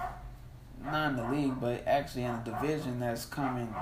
[0.84, 3.74] not in the league, but actually in a division that's coming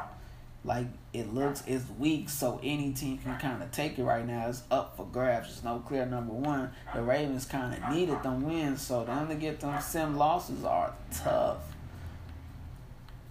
[0.63, 4.47] like it looks it's weak, so any team can kind of take it right now.
[4.49, 5.47] It's up for grabs.
[5.47, 6.71] There's no clear number one.
[6.93, 10.93] The Ravens kind of needed them wins, so them to get them sim losses are
[11.13, 11.59] tough.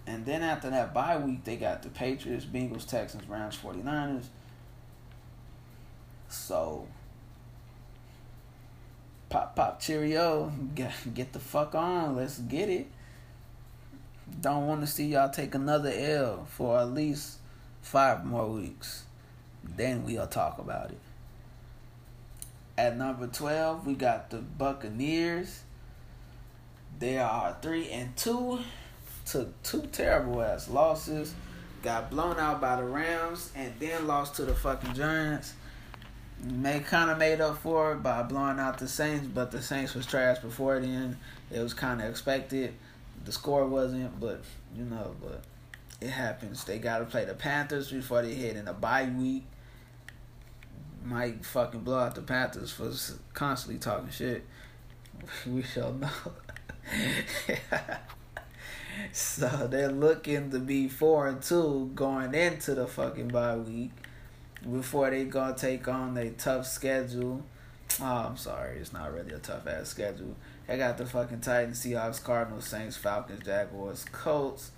[0.07, 4.25] And then after that bye week, they got the Patriots, Bengals, Texans, Rams, 49ers.
[6.29, 6.87] So,
[9.29, 10.51] pop, pop, cheerio.
[10.75, 12.15] Get, get the fuck on.
[12.15, 12.87] Let's get it.
[14.41, 17.37] Don't want to see y'all take another L for at least
[17.81, 19.03] five more weeks.
[19.63, 20.99] Then we'll talk about it.
[22.77, 25.63] At number 12, we got the Buccaneers.
[26.99, 28.59] They are 3 and 2.
[29.25, 31.33] Took two terrible ass losses.
[31.81, 35.53] Got blown out by the Rams and then lost to the fucking Giants.
[36.43, 39.95] May kind of made up for it by blowing out the Saints, but the Saints
[39.95, 41.17] was trash before then.
[41.51, 42.75] It was kind of expected
[43.27, 44.41] the score wasn't, but
[44.73, 45.43] you know, but
[45.99, 46.63] it happens.
[46.63, 49.43] They got to play the Panthers before they hit in a bye week.
[51.03, 52.89] Might fucking blow out the Panthers for
[53.33, 54.45] constantly talking shit.
[55.45, 56.09] We shall know.
[59.11, 63.91] so they're looking to be four and two going into the fucking bye week
[64.71, 67.43] before they gonna take on a tough schedule.
[67.99, 70.35] Oh, I'm sorry, it's not really a tough ass schedule.
[70.69, 74.71] I got the fucking Titans, Seahawks, Cardinals, Saints, Falcons, Jaguars, Colts.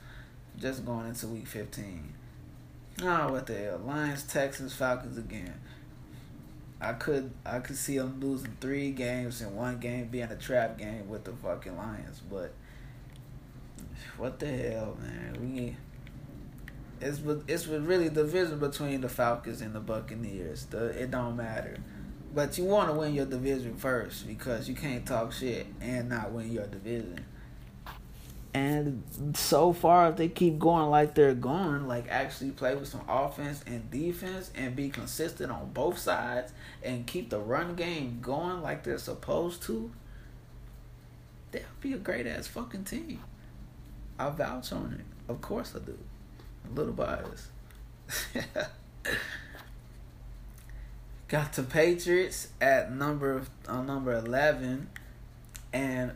[0.57, 2.13] Just going into week 15.
[3.01, 3.81] Oh, what the hell?
[3.85, 5.53] Lions, Texans, Falcons again.
[6.81, 10.77] I could I could see them losing three games and one game being a trap
[10.77, 12.53] game with the fucking Lions, but
[14.17, 15.37] what the hell, man?
[15.41, 15.75] We
[17.01, 20.65] it's it's really the division between the Falcons and the Buccaneers.
[20.65, 21.77] The it don't matter,
[22.33, 26.31] but you want to win your division first because you can't talk shit and not
[26.31, 27.25] win your division.
[28.53, 29.03] And
[29.35, 33.63] so far, if they keep going like they're going, like actually play with some offense
[33.67, 36.51] and defense and be consistent on both sides
[36.81, 39.91] and keep the run game going like they're supposed to,
[41.51, 43.19] they'll be a great ass fucking team.
[44.17, 45.31] I vouch on it.
[45.31, 45.97] Of course I do.
[46.69, 47.49] A little biased.
[51.29, 54.89] Got the Patriots at number on number eleven,
[55.71, 56.13] and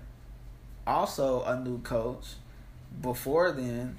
[0.87, 2.25] also a new coach.
[2.99, 3.97] Before then,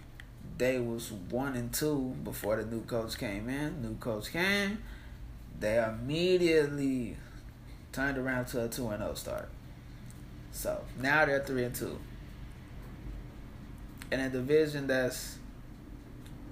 [0.59, 3.81] they was one and two before the new coach came in.
[3.81, 4.79] New coach came,
[5.61, 7.17] they immediately
[7.93, 9.49] turned around to a two and zero oh start.
[10.51, 11.97] So now they're three and two.
[14.11, 15.39] In a division that's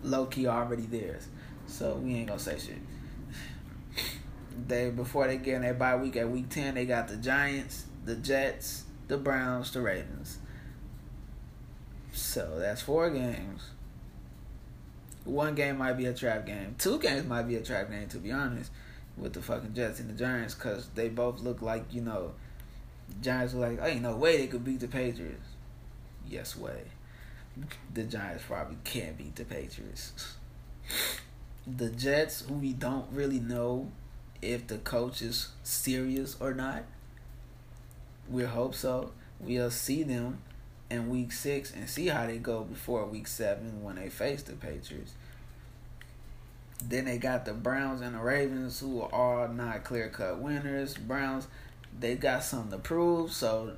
[0.05, 1.27] low key already theirs.
[1.67, 2.79] So we ain't gonna say shit.
[4.67, 7.85] They before they get in their bye week at week ten, they got the Giants,
[8.05, 10.39] the Jets, the Browns, the Ravens.
[12.13, 13.71] So that's four games.
[15.25, 16.75] One game might be a trap game.
[16.79, 18.71] Two games might be a trap game, to be honest,
[19.17, 22.33] with the fucking Jets and the Giants, because they both look like, you know,
[23.21, 25.47] Giants like, oh, ain't no way they could beat the Patriots.
[26.29, 26.83] Yes, way.
[27.95, 30.37] The Giants probably can't beat the Patriots.
[31.67, 33.93] The Jets, who we don't really know
[34.43, 36.85] if the coach is serious or not,
[38.29, 39.13] we hope so.
[39.41, 40.39] We'll see them
[40.91, 44.53] in week six and see how they go before week seven when they face the
[44.53, 45.15] Patriots.
[46.85, 50.97] Then they got the Browns and the Ravens who are not clear cut winners.
[50.97, 51.47] Browns,
[51.99, 53.77] they got something to prove, so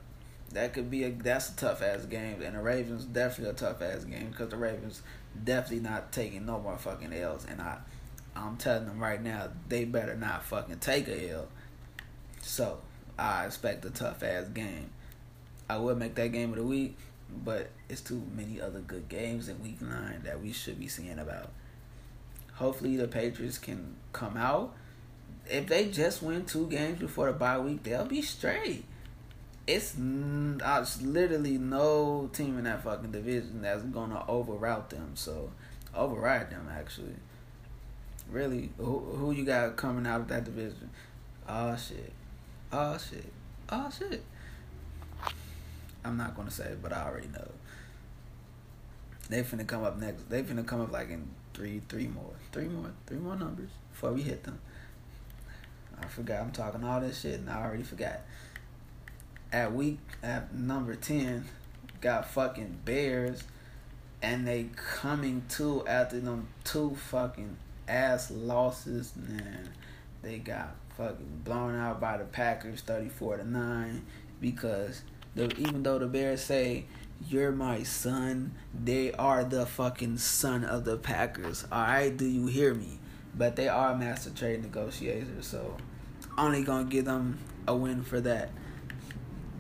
[0.53, 2.41] that could be a that's a tough ass game.
[2.43, 5.03] And the Ravens definitely a tough ass game because the Ravens
[5.43, 7.45] definitely not taking no more fucking L's.
[7.49, 7.79] And I,
[8.37, 11.49] I'm telling them right now, they better not fucking take a L.
[12.41, 12.79] So
[13.19, 14.91] I expect a tough ass game.
[15.69, 16.97] I would make that game of the week,
[17.45, 21.19] but it's too many other good games in week nine that we should be seeing
[21.19, 21.51] about.
[22.55, 24.75] Hopefully the Patriots can come out.
[25.51, 28.85] If they just win two games before the bye week, they'll be straight.
[29.67, 35.13] It's uh, literally no team in that fucking division that's gonna overroute them.
[35.15, 35.51] So
[35.95, 37.15] override them actually.
[38.31, 40.91] Really, who who you got coming out of that division?
[41.49, 42.13] Oh shit.
[42.73, 43.33] Oh shit.
[43.69, 44.25] Oh shit.
[46.05, 47.49] I'm not gonna say, but I already know.
[49.29, 50.29] They finna come up next.
[50.29, 54.13] They finna come up like in three, three more, three more, three more numbers before
[54.13, 54.59] we hit them.
[55.99, 56.43] I forgot.
[56.43, 58.21] I'm talking all this shit, and I already forgot.
[59.53, 61.45] At week at number ten,
[62.01, 63.45] got fucking Bears,
[64.21, 67.57] and they coming to after them two fucking
[67.89, 69.13] ass losses.
[69.17, 69.71] Man,
[70.23, 74.05] they got fucking blown out by the Packers, thirty four to nine,
[74.41, 75.03] because
[75.35, 76.87] the, even though the Bears say
[77.29, 81.65] you're my son, they are the fucking son of the Packers.
[81.71, 82.99] All right, do you hear me?
[83.37, 85.77] But they are master trade negotiators, so
[86.37, 88.51] only gonna give them a win for that.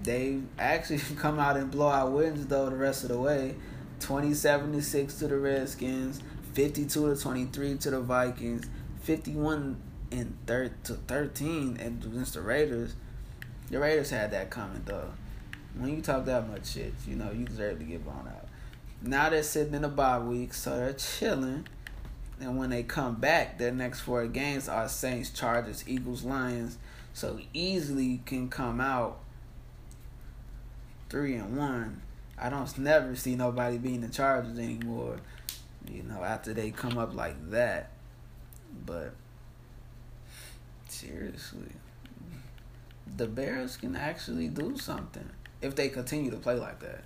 [0.03, 3.57] They actually come out and blow out wins though the rest of the way.
[4.01, 6.20] 27 to 6 to the Redskins,
[6.55, 8.67] 52 to 23 to the Vikings,
[9.03, 9.81] 51
[10.11, 12.95] and thir- to 13 against the Raiders.
[13.71, 15.11] The Raiders had that coming though
[15.77, 18.49] when you talk that much shit, you know, you deserve to get blown out.
[19.03, 21.67] Now they're sitting in the bye week, so they're chilling.
[22.41, 26.79] And when they come back, their next four games are Saints, Chargers, Eagles, Lions.
[27.13, 29.21] So easily can come out
[31.09, 32.03] three and one.
[32.37, 35.19] I don't never see nobody being the Chargers anymore.
[35.91, 37.91] You know, after they come up like that.
[38.87, 39.14] But
[40.89, 41.72] seriously,
[43.16, 45.30] the Bears can actually do something
[45.64, 47.05] if they continue to play like that,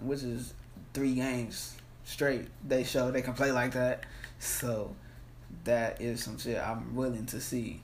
[0.00, 0.54] which is
[0.94, 4.04] three games straight, they show they can play like that.
[4.38, 4.96] So
[5.64, 7.82] that is some shit I'm willing to see.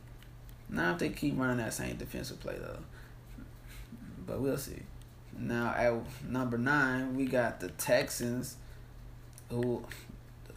[0.71, 2.79] Now if they keep running that same defensive play though,
[4.27, 4.83] but we'll see.
[5.39, 8.57] Now at number nine, we got the Texans,
[9.51, 9.85] who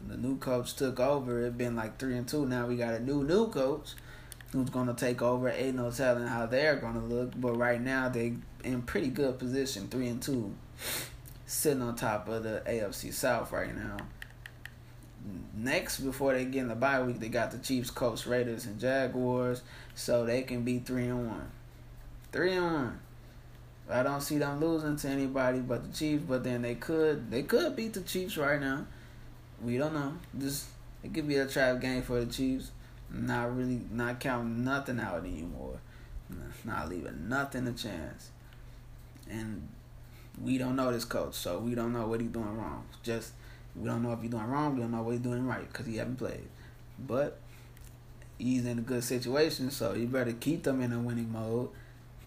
[0.07, 1.45] the new coach took over.
[1.45, 2.45] It been like three and two.
[2.45, 3.93] Now we got a new new coach
[4.51, 5.49] who's gonna take over.
[5.49, 9.87] Ain't no telling how they're gonna look, but right now they in pretty good position,
[9.87, 10.53] three and two,
[11.45, 13.97] sitting on top of the AFC South right now.
[15.53, 18.79] next before they get in the bye week, they got the Chiefs, Colts, Raiders, and
[18.79, 19.61] Jaguars,
[19.95, 21.51] so they can be three and one.
[22.31, 22.99] Three and one.
[23.91, 27.43] I don't see them losing to anybody but the Chiefs, but then they could they
[27.43, 28.85] could beat the Chiefs right now.
[29.61, 30.13] We don't know.
[30.33, 30.67] This
[31.03, 32.71] it could be a trap game for the Chiefs.
[33.09, 35.79] Not really not counting nothing out anymore.
[36.63, 38.29] Not leaving nothing a chance.
[39.29, 39.67] And
[40.41, 42.85] we don't know this coach, so we don't know what he's doing wrong.
[43.03, 43.33] Just
[43.75, 44.75] we don't know if he's doing wrong.
[44.75, 46.47] We don't know what he's doing right because he haven't played.
[46.99, 47.39] But
[48.37, 51.69] he's in a good situation, so you better keep them in a winning mode.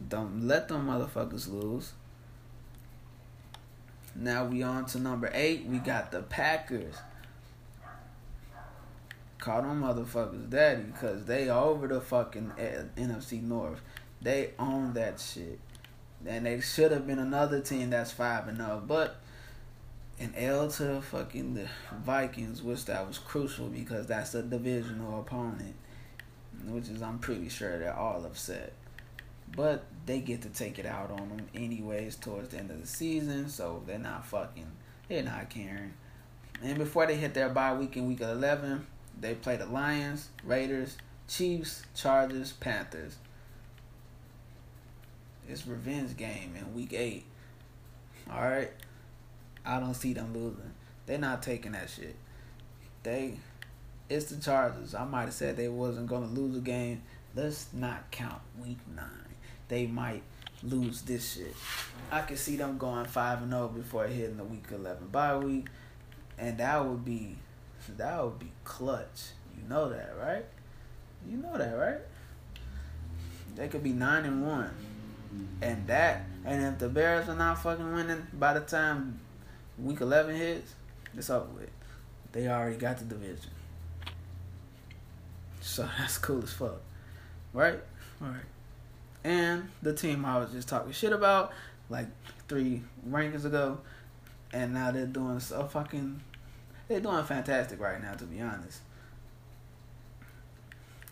[0.08, 1.92] Don't let them motherfuckers lose.
[4.14, 5.64] Now we on to number eight.
[5.66, 6.96] We got the Packers.
[9.38, 13.80] Call them motherfuckers daddy because they over the fucking eh, NFC North.
[14.22, 15.58] They own that shit.
[16.26, 18.84] And they should have been another team that's 5 and 0.
[18.86, 19.16] But
[20.18, 21.68] an L to fucking the
[22.04, 25.74] Vikings, which that was crucial because that's a divisional opponent,
[26.66, 28.72] which is I'm pretty sure they're all upset.
[29.56, 32.86] But they get to take it out on them anyways towards the end of the
[32.86, 34.70] season, so they're not fucking,
[35.08, 35.94] they're not caring.
[36.62, 38.86] And before they hit their bye week in week 11,
[39.20, 40.96] they play the Lions, Raiders,
[41.28, 43.16] Chiefs, Chargers, Panthers.
[45.48, 47.24] It's revenge game in week eight.
[48.30, 48.70] All right.
[49.64, 50.72] I don't see them losing.
[51.06, 52.16] They're not taking that shit.
[53.02, 53.38] They,
[54.08, 54.94] it's the Chargers.
[54.94, 57.02] I might have said they wasn't gonna lose a game.
[57.34, 59.23] Let's not count week nine.
[59.68, 60.22] They might
[60.62, 61.54] lose this shit.
[62.10, 65.36] I can see them going five and zero oh before hitting the week eleven bye
[65.36, 65.68] week,
[66.38, 67.36] and that would be,
[67.96, 69.30] that would be clutch.
[69.56, 70.44] You know that, right?
[71.28, 72.00] You know that, right?
[73.56, 74.70] They could be nine and one,
[75.62, 79.20] and that, and if the Bears are not fucking winning by the time
[79.78, 80.74] week 11 hits,
[81.16, 81.70] it's over with.
[82.32, 83.50] They already got the division.
[85.60, 86.80] So that's cool as fuck.
[87.52, 87.78] Right?
[88.20, 88.42] Alright.
[89.24, 91.52] And the team I was just talking shit about
[91.88, 92.06] like
[92.46, 93.78] three rankings ago,
[94.52, 96.20] and now they're doing so fucking.
[96.88, 98.80] They're doing fantastic right now, to be honest.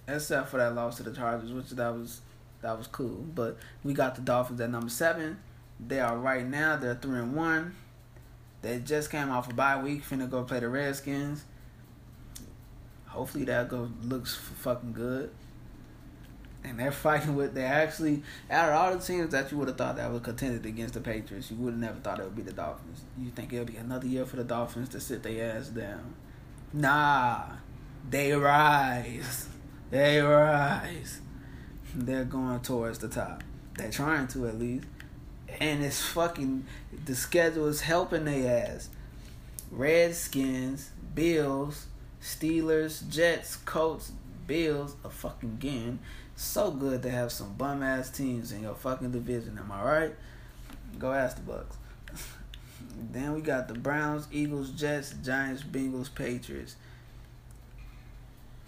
[0.06, 2.20] Except for that loss to the Chargers, which that was
[2.60, 3.24] that was cool.
[3.34, 5.38] But we got the Dolphins at number seven.
[5.80, 6.76] They are right now.
[6.76, 7.74] They're three and one.
[8.60, 11.44] They just came off a bye week, finna go play the Redskins.
[13.06, 15.30] Hopefully that go looks fucking good.
[16.64, 19.76] And they're fighting with they actually out of all the teams that you would have
[19.76, 22.42] thought that would contended against the Patriots, you would have never thought it would be
[22.42, 23.02] the Dolphins.
[23.18, 26.14] You think it'll be another year for the Dolphins to sit their ass down?
[26.72, 27.42] Nah,
[28.08, 29.48] they rise,
[29.90, 31.20] they rise.
[31.94, 33.42] They're going towards the top.
[33.76, 34.86] They're trying to at least
[35.60, 36.66] and it's fucking
[37.04, 38.88] the schedule is helping their ass.
[39.70, 41.86] Redskins, Bills,
[42.20, 44.12] Steelers, Jets, Colts,
[44.46, 46.00] Bills, a fucking game.
[46.36, 49.58] So good to have some bum ass teams in your fucking division.
[49.58, 50.14] Am I right?
[50.98, 51.76] Go ask the Bucs.
[53.12, 56.76] then we got the Browns, Eagles, Jets, Giants, Bengals, Patriots.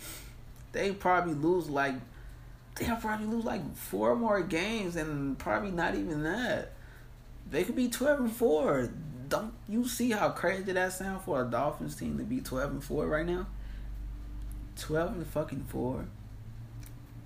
[0.72, 1.94] They probably lose like
[2.74, 6.72] they'll probably lose like four more games and probably not even that.
[7.48, 8.90] They could be twelve and four.
[9.28, 12.82] Don't you see how crazy that sound for a Dolphins team to be twelve and
[12.82, 13.46] four right now?
[14.76, 16.06] Twelve and fucking four.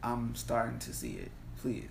[0.03, 1.30] I'm starting to see it.
[1.61, 1.88] Please.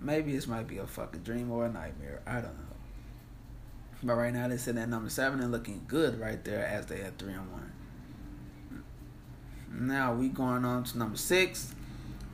[0.00, 2.20] Maybe this might be a fucking dream or a nightmare.
[2.26, 2.76] I don't know.
[4.02, 6.98] But right now they're sitting at number seven and looking good right there as they
[6.98, 7.72] had three and one.
[9.72, 11.74] Now we going on to number six.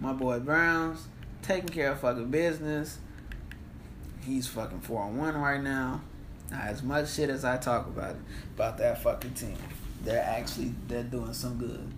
[0.00, 1.08] My boy Browns
[1.42, 2.98] taking care of fucking business.
[4.24, 6.02] He's fucking four on one right now.
[6.50, 8.22] Now, as much shit as I talk about it,
[8.54, 9.56] about that fucking team,
[10.02, 11.92] they're actually they're doing some good.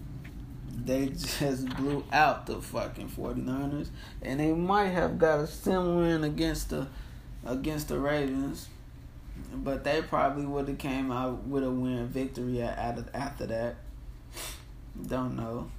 [0.84, 3.88] They just blew out the fucking 49ers,
[4.22, 6.86] and they might have got a similar win against the
[7.44, 8.68] against the Ravens,
[9.52, 13.76] but they probably would have came out with a win victory at, after that.
[15.06, 15.70] Don't know.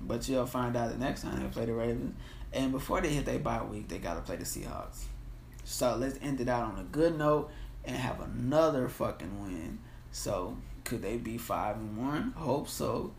[0.00, 2.14] But you'll find out the next time they play the Ravens.
[2.52, 5.04] And before they hit their bye week, they got to play the Seahawks.
[5.64, 7.50] So let's end it out on a good note
[7.84, 9.78] and have another fucking win.
[10.10, 12.32] So could they be 5 and 1?
[12.36, 13.12] Hope so.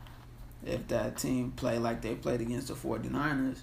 [0.66, 3.59] If that team play like they played against the 49ers,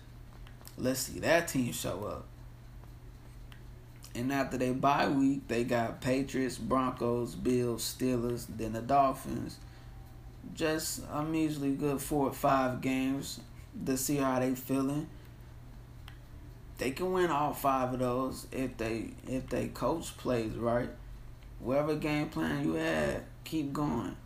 [0.76, 2.26] let's see that team show up.
[4.14, 9.58] And after they bye week, they got Patriots, Broncos, Bills, Steelers, then the Dolphins
[10.54, 13.40] just I'm usually good four or five games
[13.86, 15.08] to see how they feeling.
[16.78, 20.90] They can win all five of those if they if they coach plays right.
[21.58, 24.16] Whatever game plan you had, keep going.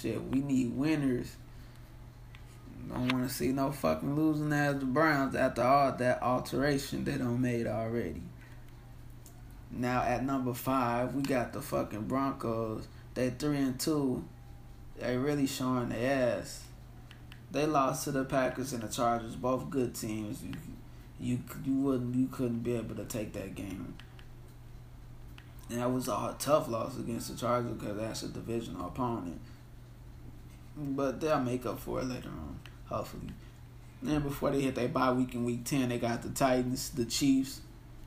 [0.00, 1.36] Shit, we need winners.
[2.88, 7.18] Don't want to see no fucking losing as the Browns after all that alteration they
[7.18, 8.22] don't made already.
[9.70, 12.88] Now at number five, we got the fucking Broncos.
[13.14, 14.24] They three and two.
[14.98, 16.64] They really showing their ass.
[17.50, 20.42] They lost to the Packers and the Chargers, both good teams.
[20.42, 20.52] You,
[21.20, 23.94] you, you wouldn't, you couldn't be able to take that game.
[25.68, 29.40] And that was a tough loss against the Chargers because that's a divisional opponent.
[30.76, 33.32] But they'll make up for it later on, hopefully.
[34.02, 37.04] Then before they hit their bye week in week 10, they got the Titans, the
[37.04, 37.60] Chiefs,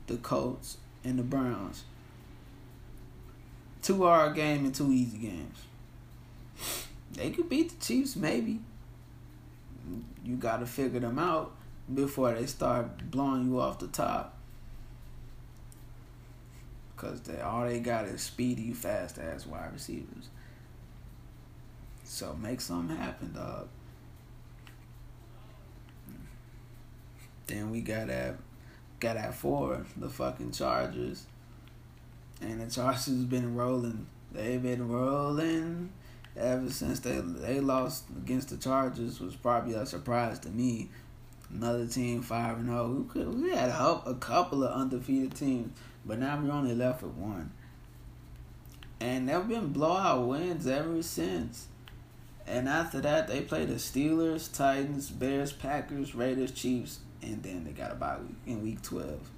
[0.06, 1.84] the Colts, and the Browns.
[3.82, 5.58] Two hard game and two easy games.
[7.12, 8.60] They could beat the Chiefs, maybe.
[10.24, 11.52] You got to figure them out
[11.92, 14.36] before they start blowing you off the top.
[16.96, 20.28] Cause they all they got is speedy, fast ass wide receivers.
[22.04, 23.68] So make something happen, dog.
[27.46, 28.36] Then we got at
[29.00, 31.26] got at four, the fucking Chargers.
[32.40, 34.06] And the Chargers been rolling.
[34.32, 35.90] They've been rolling
[36.36, 40.90] ever since they they lost against the Chargers was probably a surprise to me.
[41.50, 42.80] Another team five and zero.
[42.80, 42.90] Oh.
[42.90, 45.72] We could we had a, a couple of undefeated teams,
[46.04, 47.52] but now we're only left with one.
[49.00, 51.68] And there have been blowout wins ever since.
[52.46, 57.72] And after that, they play the Steelers, Titans, Bears, Packers, Raiders, Chiefs, and then they
[57.72, 59.30] got a bye week in week twelve.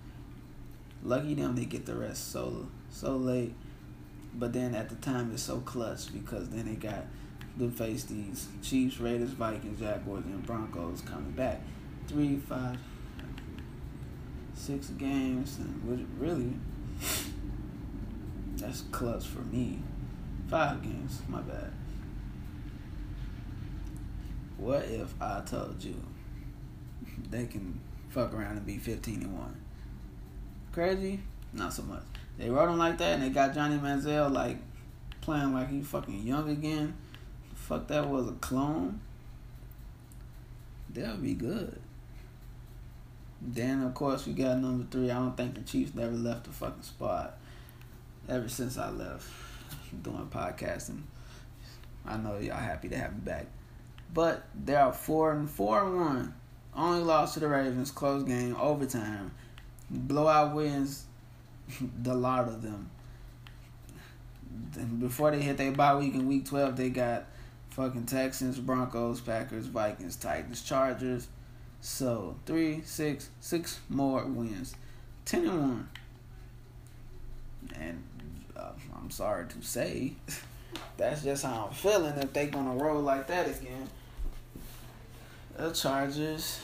[1.03, 3.55] Lucky them, they get the rest so so late.
[4.35, 7.05] But then at the time, it's so clutch because then they got
[7.59, 11.61] to face these Chiefs, Raiders, Vikings, Jaguars, and Broncos coming back.
[12.09, 12.79] Three, five,
[14.55, 16.53] six games, and really,
[18.57, 19.79] that's clutch for me.
[20.49, 21.73] Five games, my bad.
[24.59, 25.95] What if I told you
[27.31, 27.79] they can
[28.09, 29.57] fuck around and be 15 and 1?
[30.73, 31.21] Crazy?
[31.53, 32.03] Not so much.
[32.39, 34.59] They wrote him like that, and they got Johnny Manziel like
[35.21, 36.95] playing like he fucking young again.
[37.55, 39.01] Fuck, that was a clone.
[40.91, 41.81] They'll be good.
[43.41, 45.11] Then of course we got number three.
[45.11, 47.39] I don't think the Chiefs never left the fucking spot.
[48.29, 49.29] Ever since I left
[50.03, 51.03] doing podcasting,
[52.05, 53.47] I know y'all happy to have me back.
[54.13, 56.35] But they are four and four and one.
[56.75, 59.33] Only lost to the Ravens, close game, overtime.
[59.91, 61.05] Blowout wins
[62.03, 62.91] the lot of them.
[64.99, 67.27] Before they hit their bye week in week 12, they got
[67.71, 71.29] fucking Texans, Broncos, Packers, Vikings, Titans, Chargers.
[71.81, 74.75] So, three, six, six more wins.
[75.27, 75.89] 10 and 1.
[77.79, 78.03] And
[78.57, 80.15] uh, I'm sorry to say,
[80.97, 83.89] that's just how I'm feeling if they gonna roll like that again.
[85.57, 86.61] The Chargers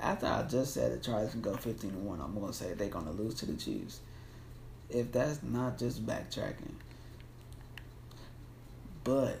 [0.00, 2.88] after I just said the Chargers can go fifteen to one, I'm gonna say they're
[2.88, 4.00] gonna lose to the Chiefs.
[4.90, 6.74] If that's not just backtracking,
[9.02, 9.38] but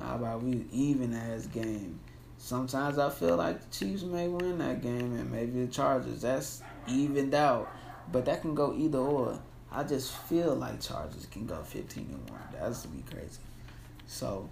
[0.00, 2.00] how about we even as game?
[2.38, 6.22] Sometimes I feel like the Chiefs may win that game, and maybe the Chargers.
[6.22, 7.70] That's evened out,
[8.10, 9.38] but that can go either or.
[9.74, 12.40] I just feel like Chargers can go fifteen and one.
[12.52, 13.40] That's be crazy.
[14.06, 14.48] So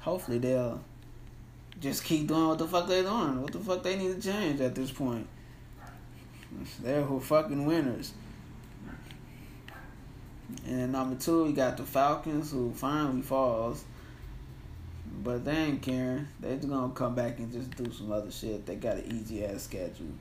[0.00, 0.80] hopefully they'll
[1.80, 3.40] just keep doing what the fuck they're doing.
[3.40, 5.28] What the fuck they need to change at this point?
[6.82, 8.12] They're who fucking winners.
[10.66, 13.84] And number two, we got the Falcons who finally falls.
[15.22, 16.26] But they ain't caring.
[16.40, 18.66] They just gonna come back and just do some other shit.
[18.66, 20.14] They got an easy ass schedule.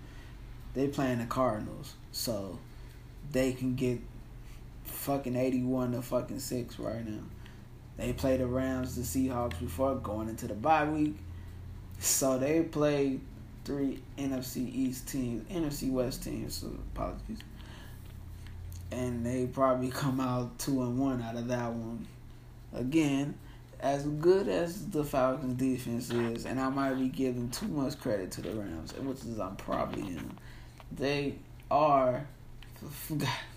[0.74, 2.60] They playing the Cardinals, so
[3.32, 4.00] they can get
[4.84, 7.24] fucking eighty one to fucking six right now.
[7.98, 11.16] They play the Rams, the Seahawks before going into the bye week.
[12.00, 13.22] So they played
[13.66, 16.56] three NFC East teams, NFC West teams.
[16.56, 17.40] So apologies.
[18.92, 22.08] And they probably come out two and one out of that one.
[22.74, 23.36] Again,
[23.80, 28.32] as good as the Falcons defense is, and I might be giving too much credit
[28.32, 30.32] to the Rams, which is I'm probably in.
[30.92, 31.36] They
[31.70, 32.26] are.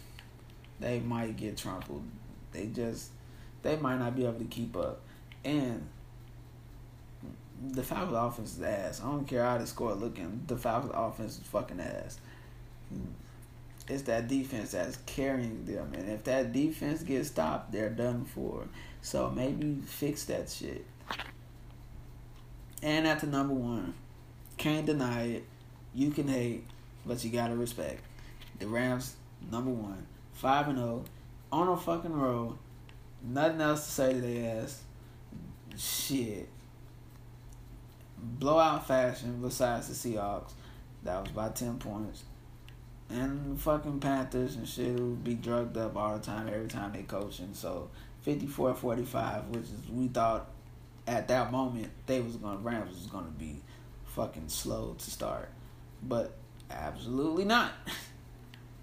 [0.80, 2.04] They might get trampled.
[2.52, 3.10] They just.
[3.62, 5.00] They might not be able to keep up.
[5.44, 5.88] And
[7.72, 9.00] the Falcons offense is ass.
[9.02, 10.42] I don't care how the score looking.
[10.46, 12.18] The Falcons offense is fucking ass.
[13.88, 18.66] It's that defense that's carrying them, and if that defense gets stopped, they're done for.
[19.00, 20.84] So maybe fix that shit.
[22.82, 23.94] And at the number one,
[24.56, 25.44] can't deny it.
[25.94, 26.64] You can hate,
[27.04, 28.02] but you gotta respect.
[28.58, 29.14] The Rams
[29.52, 30.04] number one,
[30.36, 31.04] five and zero,
[31.52, 32.58] oh, on a fucking roll.
[33.22, 34.82] Nothing else to say to their ass.
[35.76, 36.48] Shit.
[38.18, 40.52] Blowout fashion besides the Seahawks.
[41.02, 42.24] That was by 10 points.
[43.08, 47.02] And fucking Panthers and shit would be drugged up all the time, every time they
[47.02, 47.50] coaching.
[47.52, 47.90] So
[48.22, 50.48] 54 45, which is, we thought
[51.06, 53.62] at that moment, they was to, Rams was to be
[54.06, 55.48] fucking slow to start.
[56.02, 56.32] But
[56.70, 57.72] absolutely not.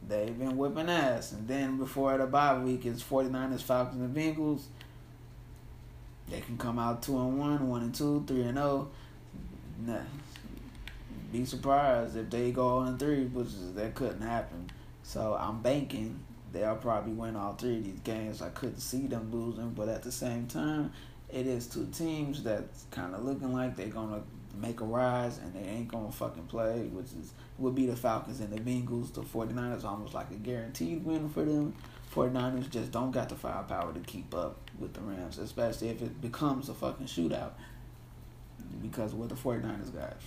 [0.08, 1.32] They've been whipping ass.
[1.32, 4.64] And then before the bye week, it's 49ers, Falcons, and Bengals.
[6.30, 8.92] They can come out 2 and 1, 1 and 2, 3 and 0.
[9.86, 10.00] Nah.
[11.32, 14.70] Be surprised if they go on 3, which is, that couldn't happen.
[15.04, 16.20] So I'm banking
[16.54, 18.42] they'll probably win all three of these games.
[18.42, 20.94] I couldn't see them losing, but at the same time,
[21.30, 24.22] it is two teams that's kind of looking like they're gonna
[24.54, 28.40] make a rise and they ain't gonna fucking play, which is would be the Falcons
[28.40, 29.14] and the Bengals.
[29.14, 31.76] The 49ers almost like a guaranteed win for them.
[32.14, 36.22] 49ers just don't got the firepower to keep up with the Rams, especially if it
[36.22, 37.52] becomes a fucking shootout.
[38.82, 40.18] Because what the 49ers got?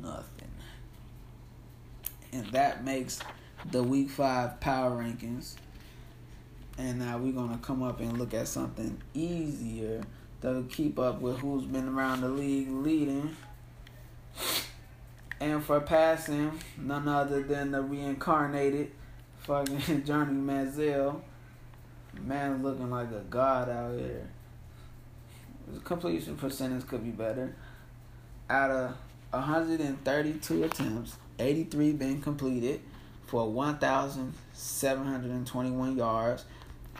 [0.00, 0.50] Nothing.
[2.32, 3.20] And that makes
[3.70, 5.54] the week five power rankings.
[6.78, 10.02] And now we're gonna come up and look at something easier
[10.40, 13.36] that'll keep up with who's been around the league leading.
[15.40, 18.92] And for passing, none other than the reincarnated
[19.40, 21.20] fucking Johnny Manziel.
[22.20, 24.28] Man looking like a god out here.
[25.72, 27.56] The completion percentage could be better.
[28.48, 28.96] Out of
[29.30, 32.80] 132 attempts, 83 been completed
[33.26, 36.44] for 1,721 yards,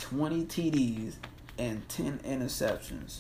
[0.01, 1.16] 20 TDs,
[1.59, 3.18] and 10 interceptions.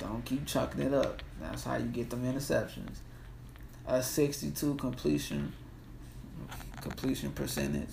[0.00, 1.22] Don't keep chucking it up.
[1.40, 2.96] That's how you get them interceptions.
[3.86, 5.52] A 62 completion
[6.80, 7.90] completion percentage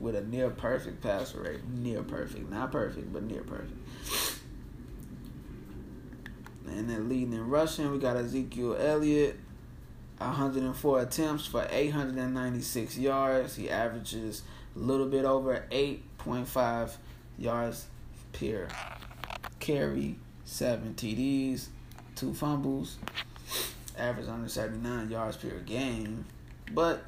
[0.00, 1.68] with a near perfect passer rate.
[1.68, 2.50] Near perfect.
[2.50, 3.76] Not perfect, but near perfect.
[6.66, 9.38] And then leading in rushing, we got Ezekiel Elliott,
[10.18, 13.56] 104 attempts for 896 yards.
[13.56, 14.42] He averages
[14.74, 16.96] a little bit over 8.5
[17.38, 17.86] yards
[18.32, 18.66] per
[19.64, 21.68] carry, seven TDs,
[22.16, 22.98] two fumbles,
[23.98, 26.26] average under 79 yards per game.
[26.70, 27.02] But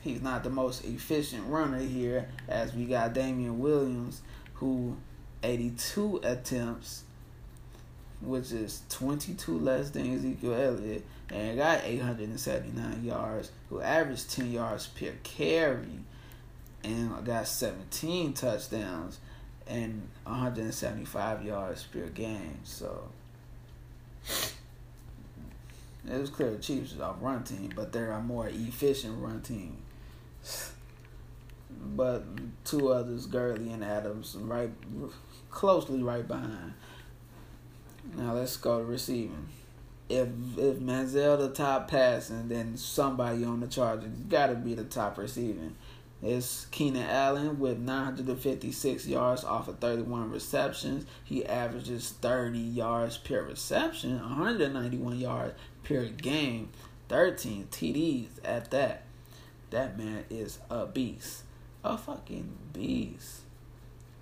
[0.00, 4.22] he's not the most efficient runner here, as we got Damien Williams,
[4.54, 4.96] who
[5.42, 7.02] 82 attempts,
[8.20, 14.86] which is 22 less than Ezekiel Elliott, and got 879 yards, who averaged 10 yards
[14.86, 16.00] per carry,
[16.84, 19.18] and got 17 touchdowns
[19.68, 22.58] and 175 yards per game.
[22.64, 23.08] So
[26.10, 29.42] it was clear the Chiefs are a run team, but they're a more efficient run
[29.42, 29.76] team.
[31.70, 32.24] But
[32.64, 34.70] two others, Gurley and Adams, right
[35.50, 36.74] closely right behind.
[38.16, 39.48] Now let's go to receiving
[40.08, 44.84] if if Manziel the top passing, then somebody on the Chargers got to be the
[44.84, 45.76] top receiving.
[46.20, 51.06] It's Keenan Allen with 956 yards off of 31 receptions.
[51.22, 55.54] He averages 30 yards per reception, 191 yards
[55.84, 56.70] per game,
[57.08, 59.04] 13 TDs at that.
[59.70, 61.44] That man is a beast.
[61.84, 63.42] A fucking beast.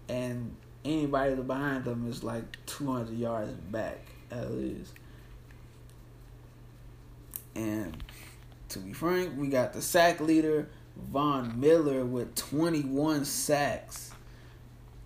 [0.08, 4.92] And anybody behind him is like 200 yards back at least.
[7.54, 8.02] And
[8.68, 14.12] to be frank, we got the sack leader, Von Miller, with 21 sacks.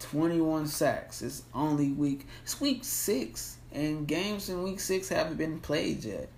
[0.00, 1.22] 21 sacks.
[1.22, 2.26] It's only week.
[2.42, 6.28] It's week six, and games in week six haven't been played yet.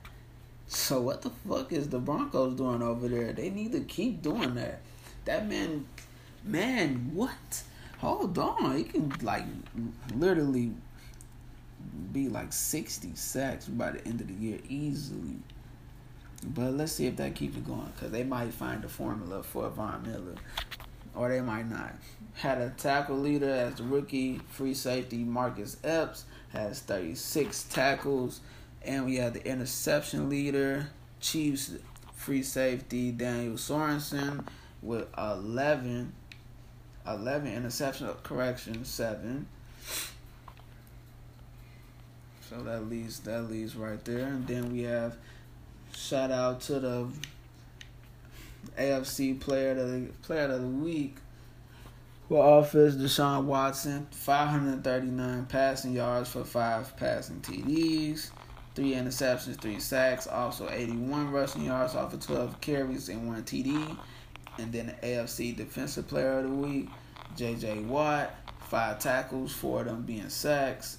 [0.67, 3.33] So what the fuck is the Broncos doing over there?
[3.33, 4.81] They need to keep doing that.
[5.27, 5.87] That man,
[6.45, 7.63] man, what?
[7.99, 9.45] Hold on, he can like
[10.17, 10.73] literally
[12.13, 15.37] be like 60 sacks by the end of the year easily.
[16.45, 19.69] But let's see if that keeps it going because they might find a formula for
[19.71, 20.35] Von Miller,
[21.15, 21.95] or they might not.
[22.35, 28.41] Had a tackle leader as the rookie free safety Marcus Epps has 36 tackles,
[28.83, 30.89] and we have the interception leader
[31.21, 31.73] Chiefs
[32.15, 34.47] free safety Daniel Sorensen
[34.81, 36.13] with 11
[37.07, 39.47] 11 interception uh, correction 7
[42.53, 44.27] so that leaves that leaves right there.
[44.27, 45.17] And then we have
[45.95, 47.07] Shout out to the
[48.79, 51.17] AFC player of the player of the week.
[52.29, 58.31] For offense, Deshaun Watson, 539 passing yards for five passing TDs,
[58.75, 63.97] three interceptions, three sacks, also 81 rushing yards off of 12 carries and one TD.
[64.59, 66.89] And then the AFC Defensive Player of the Week,
[67.37, 67.81] J.J.
[67.81, 70.99] Watt, five tackles, four of them being sacks.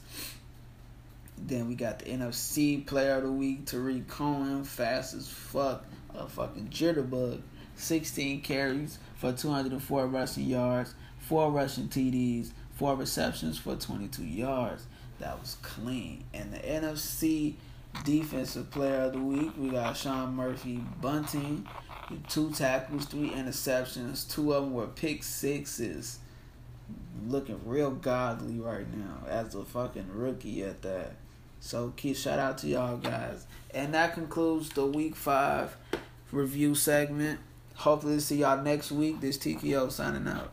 [1.37, 6.27] Then we got the NFC Player of the Week, Tarik Cohen, fast as fuck, a
[6.27, 7.41] fucking jitterbug.
[7.75, 14.85] 16 carries for 204 rushing yards, four rushing TDs, four receptions for 22 yards.
[15.19, 16.23] That was clean.
[16.33, 17.55] And the NFC
[18.03, 21.67] Defensive Player of the Week, we got Sean Murphy Bunting,
[22.27, 24.29] two tackles, three interceptions.
[24.29, 26.19] Two of them were pick sixes.
[27.25, 31.15] Looking real godly right now as a fucking rookie at that.
[31.63, 33.47] So keep shout out to y'all guys.
[33.73, 35.77] And that concludes the week five
[36.29, 37.39] review segment.
[37.75, 39.21] Hopefully see y'all next week.
[39.21, 40.51] This TKO signing out.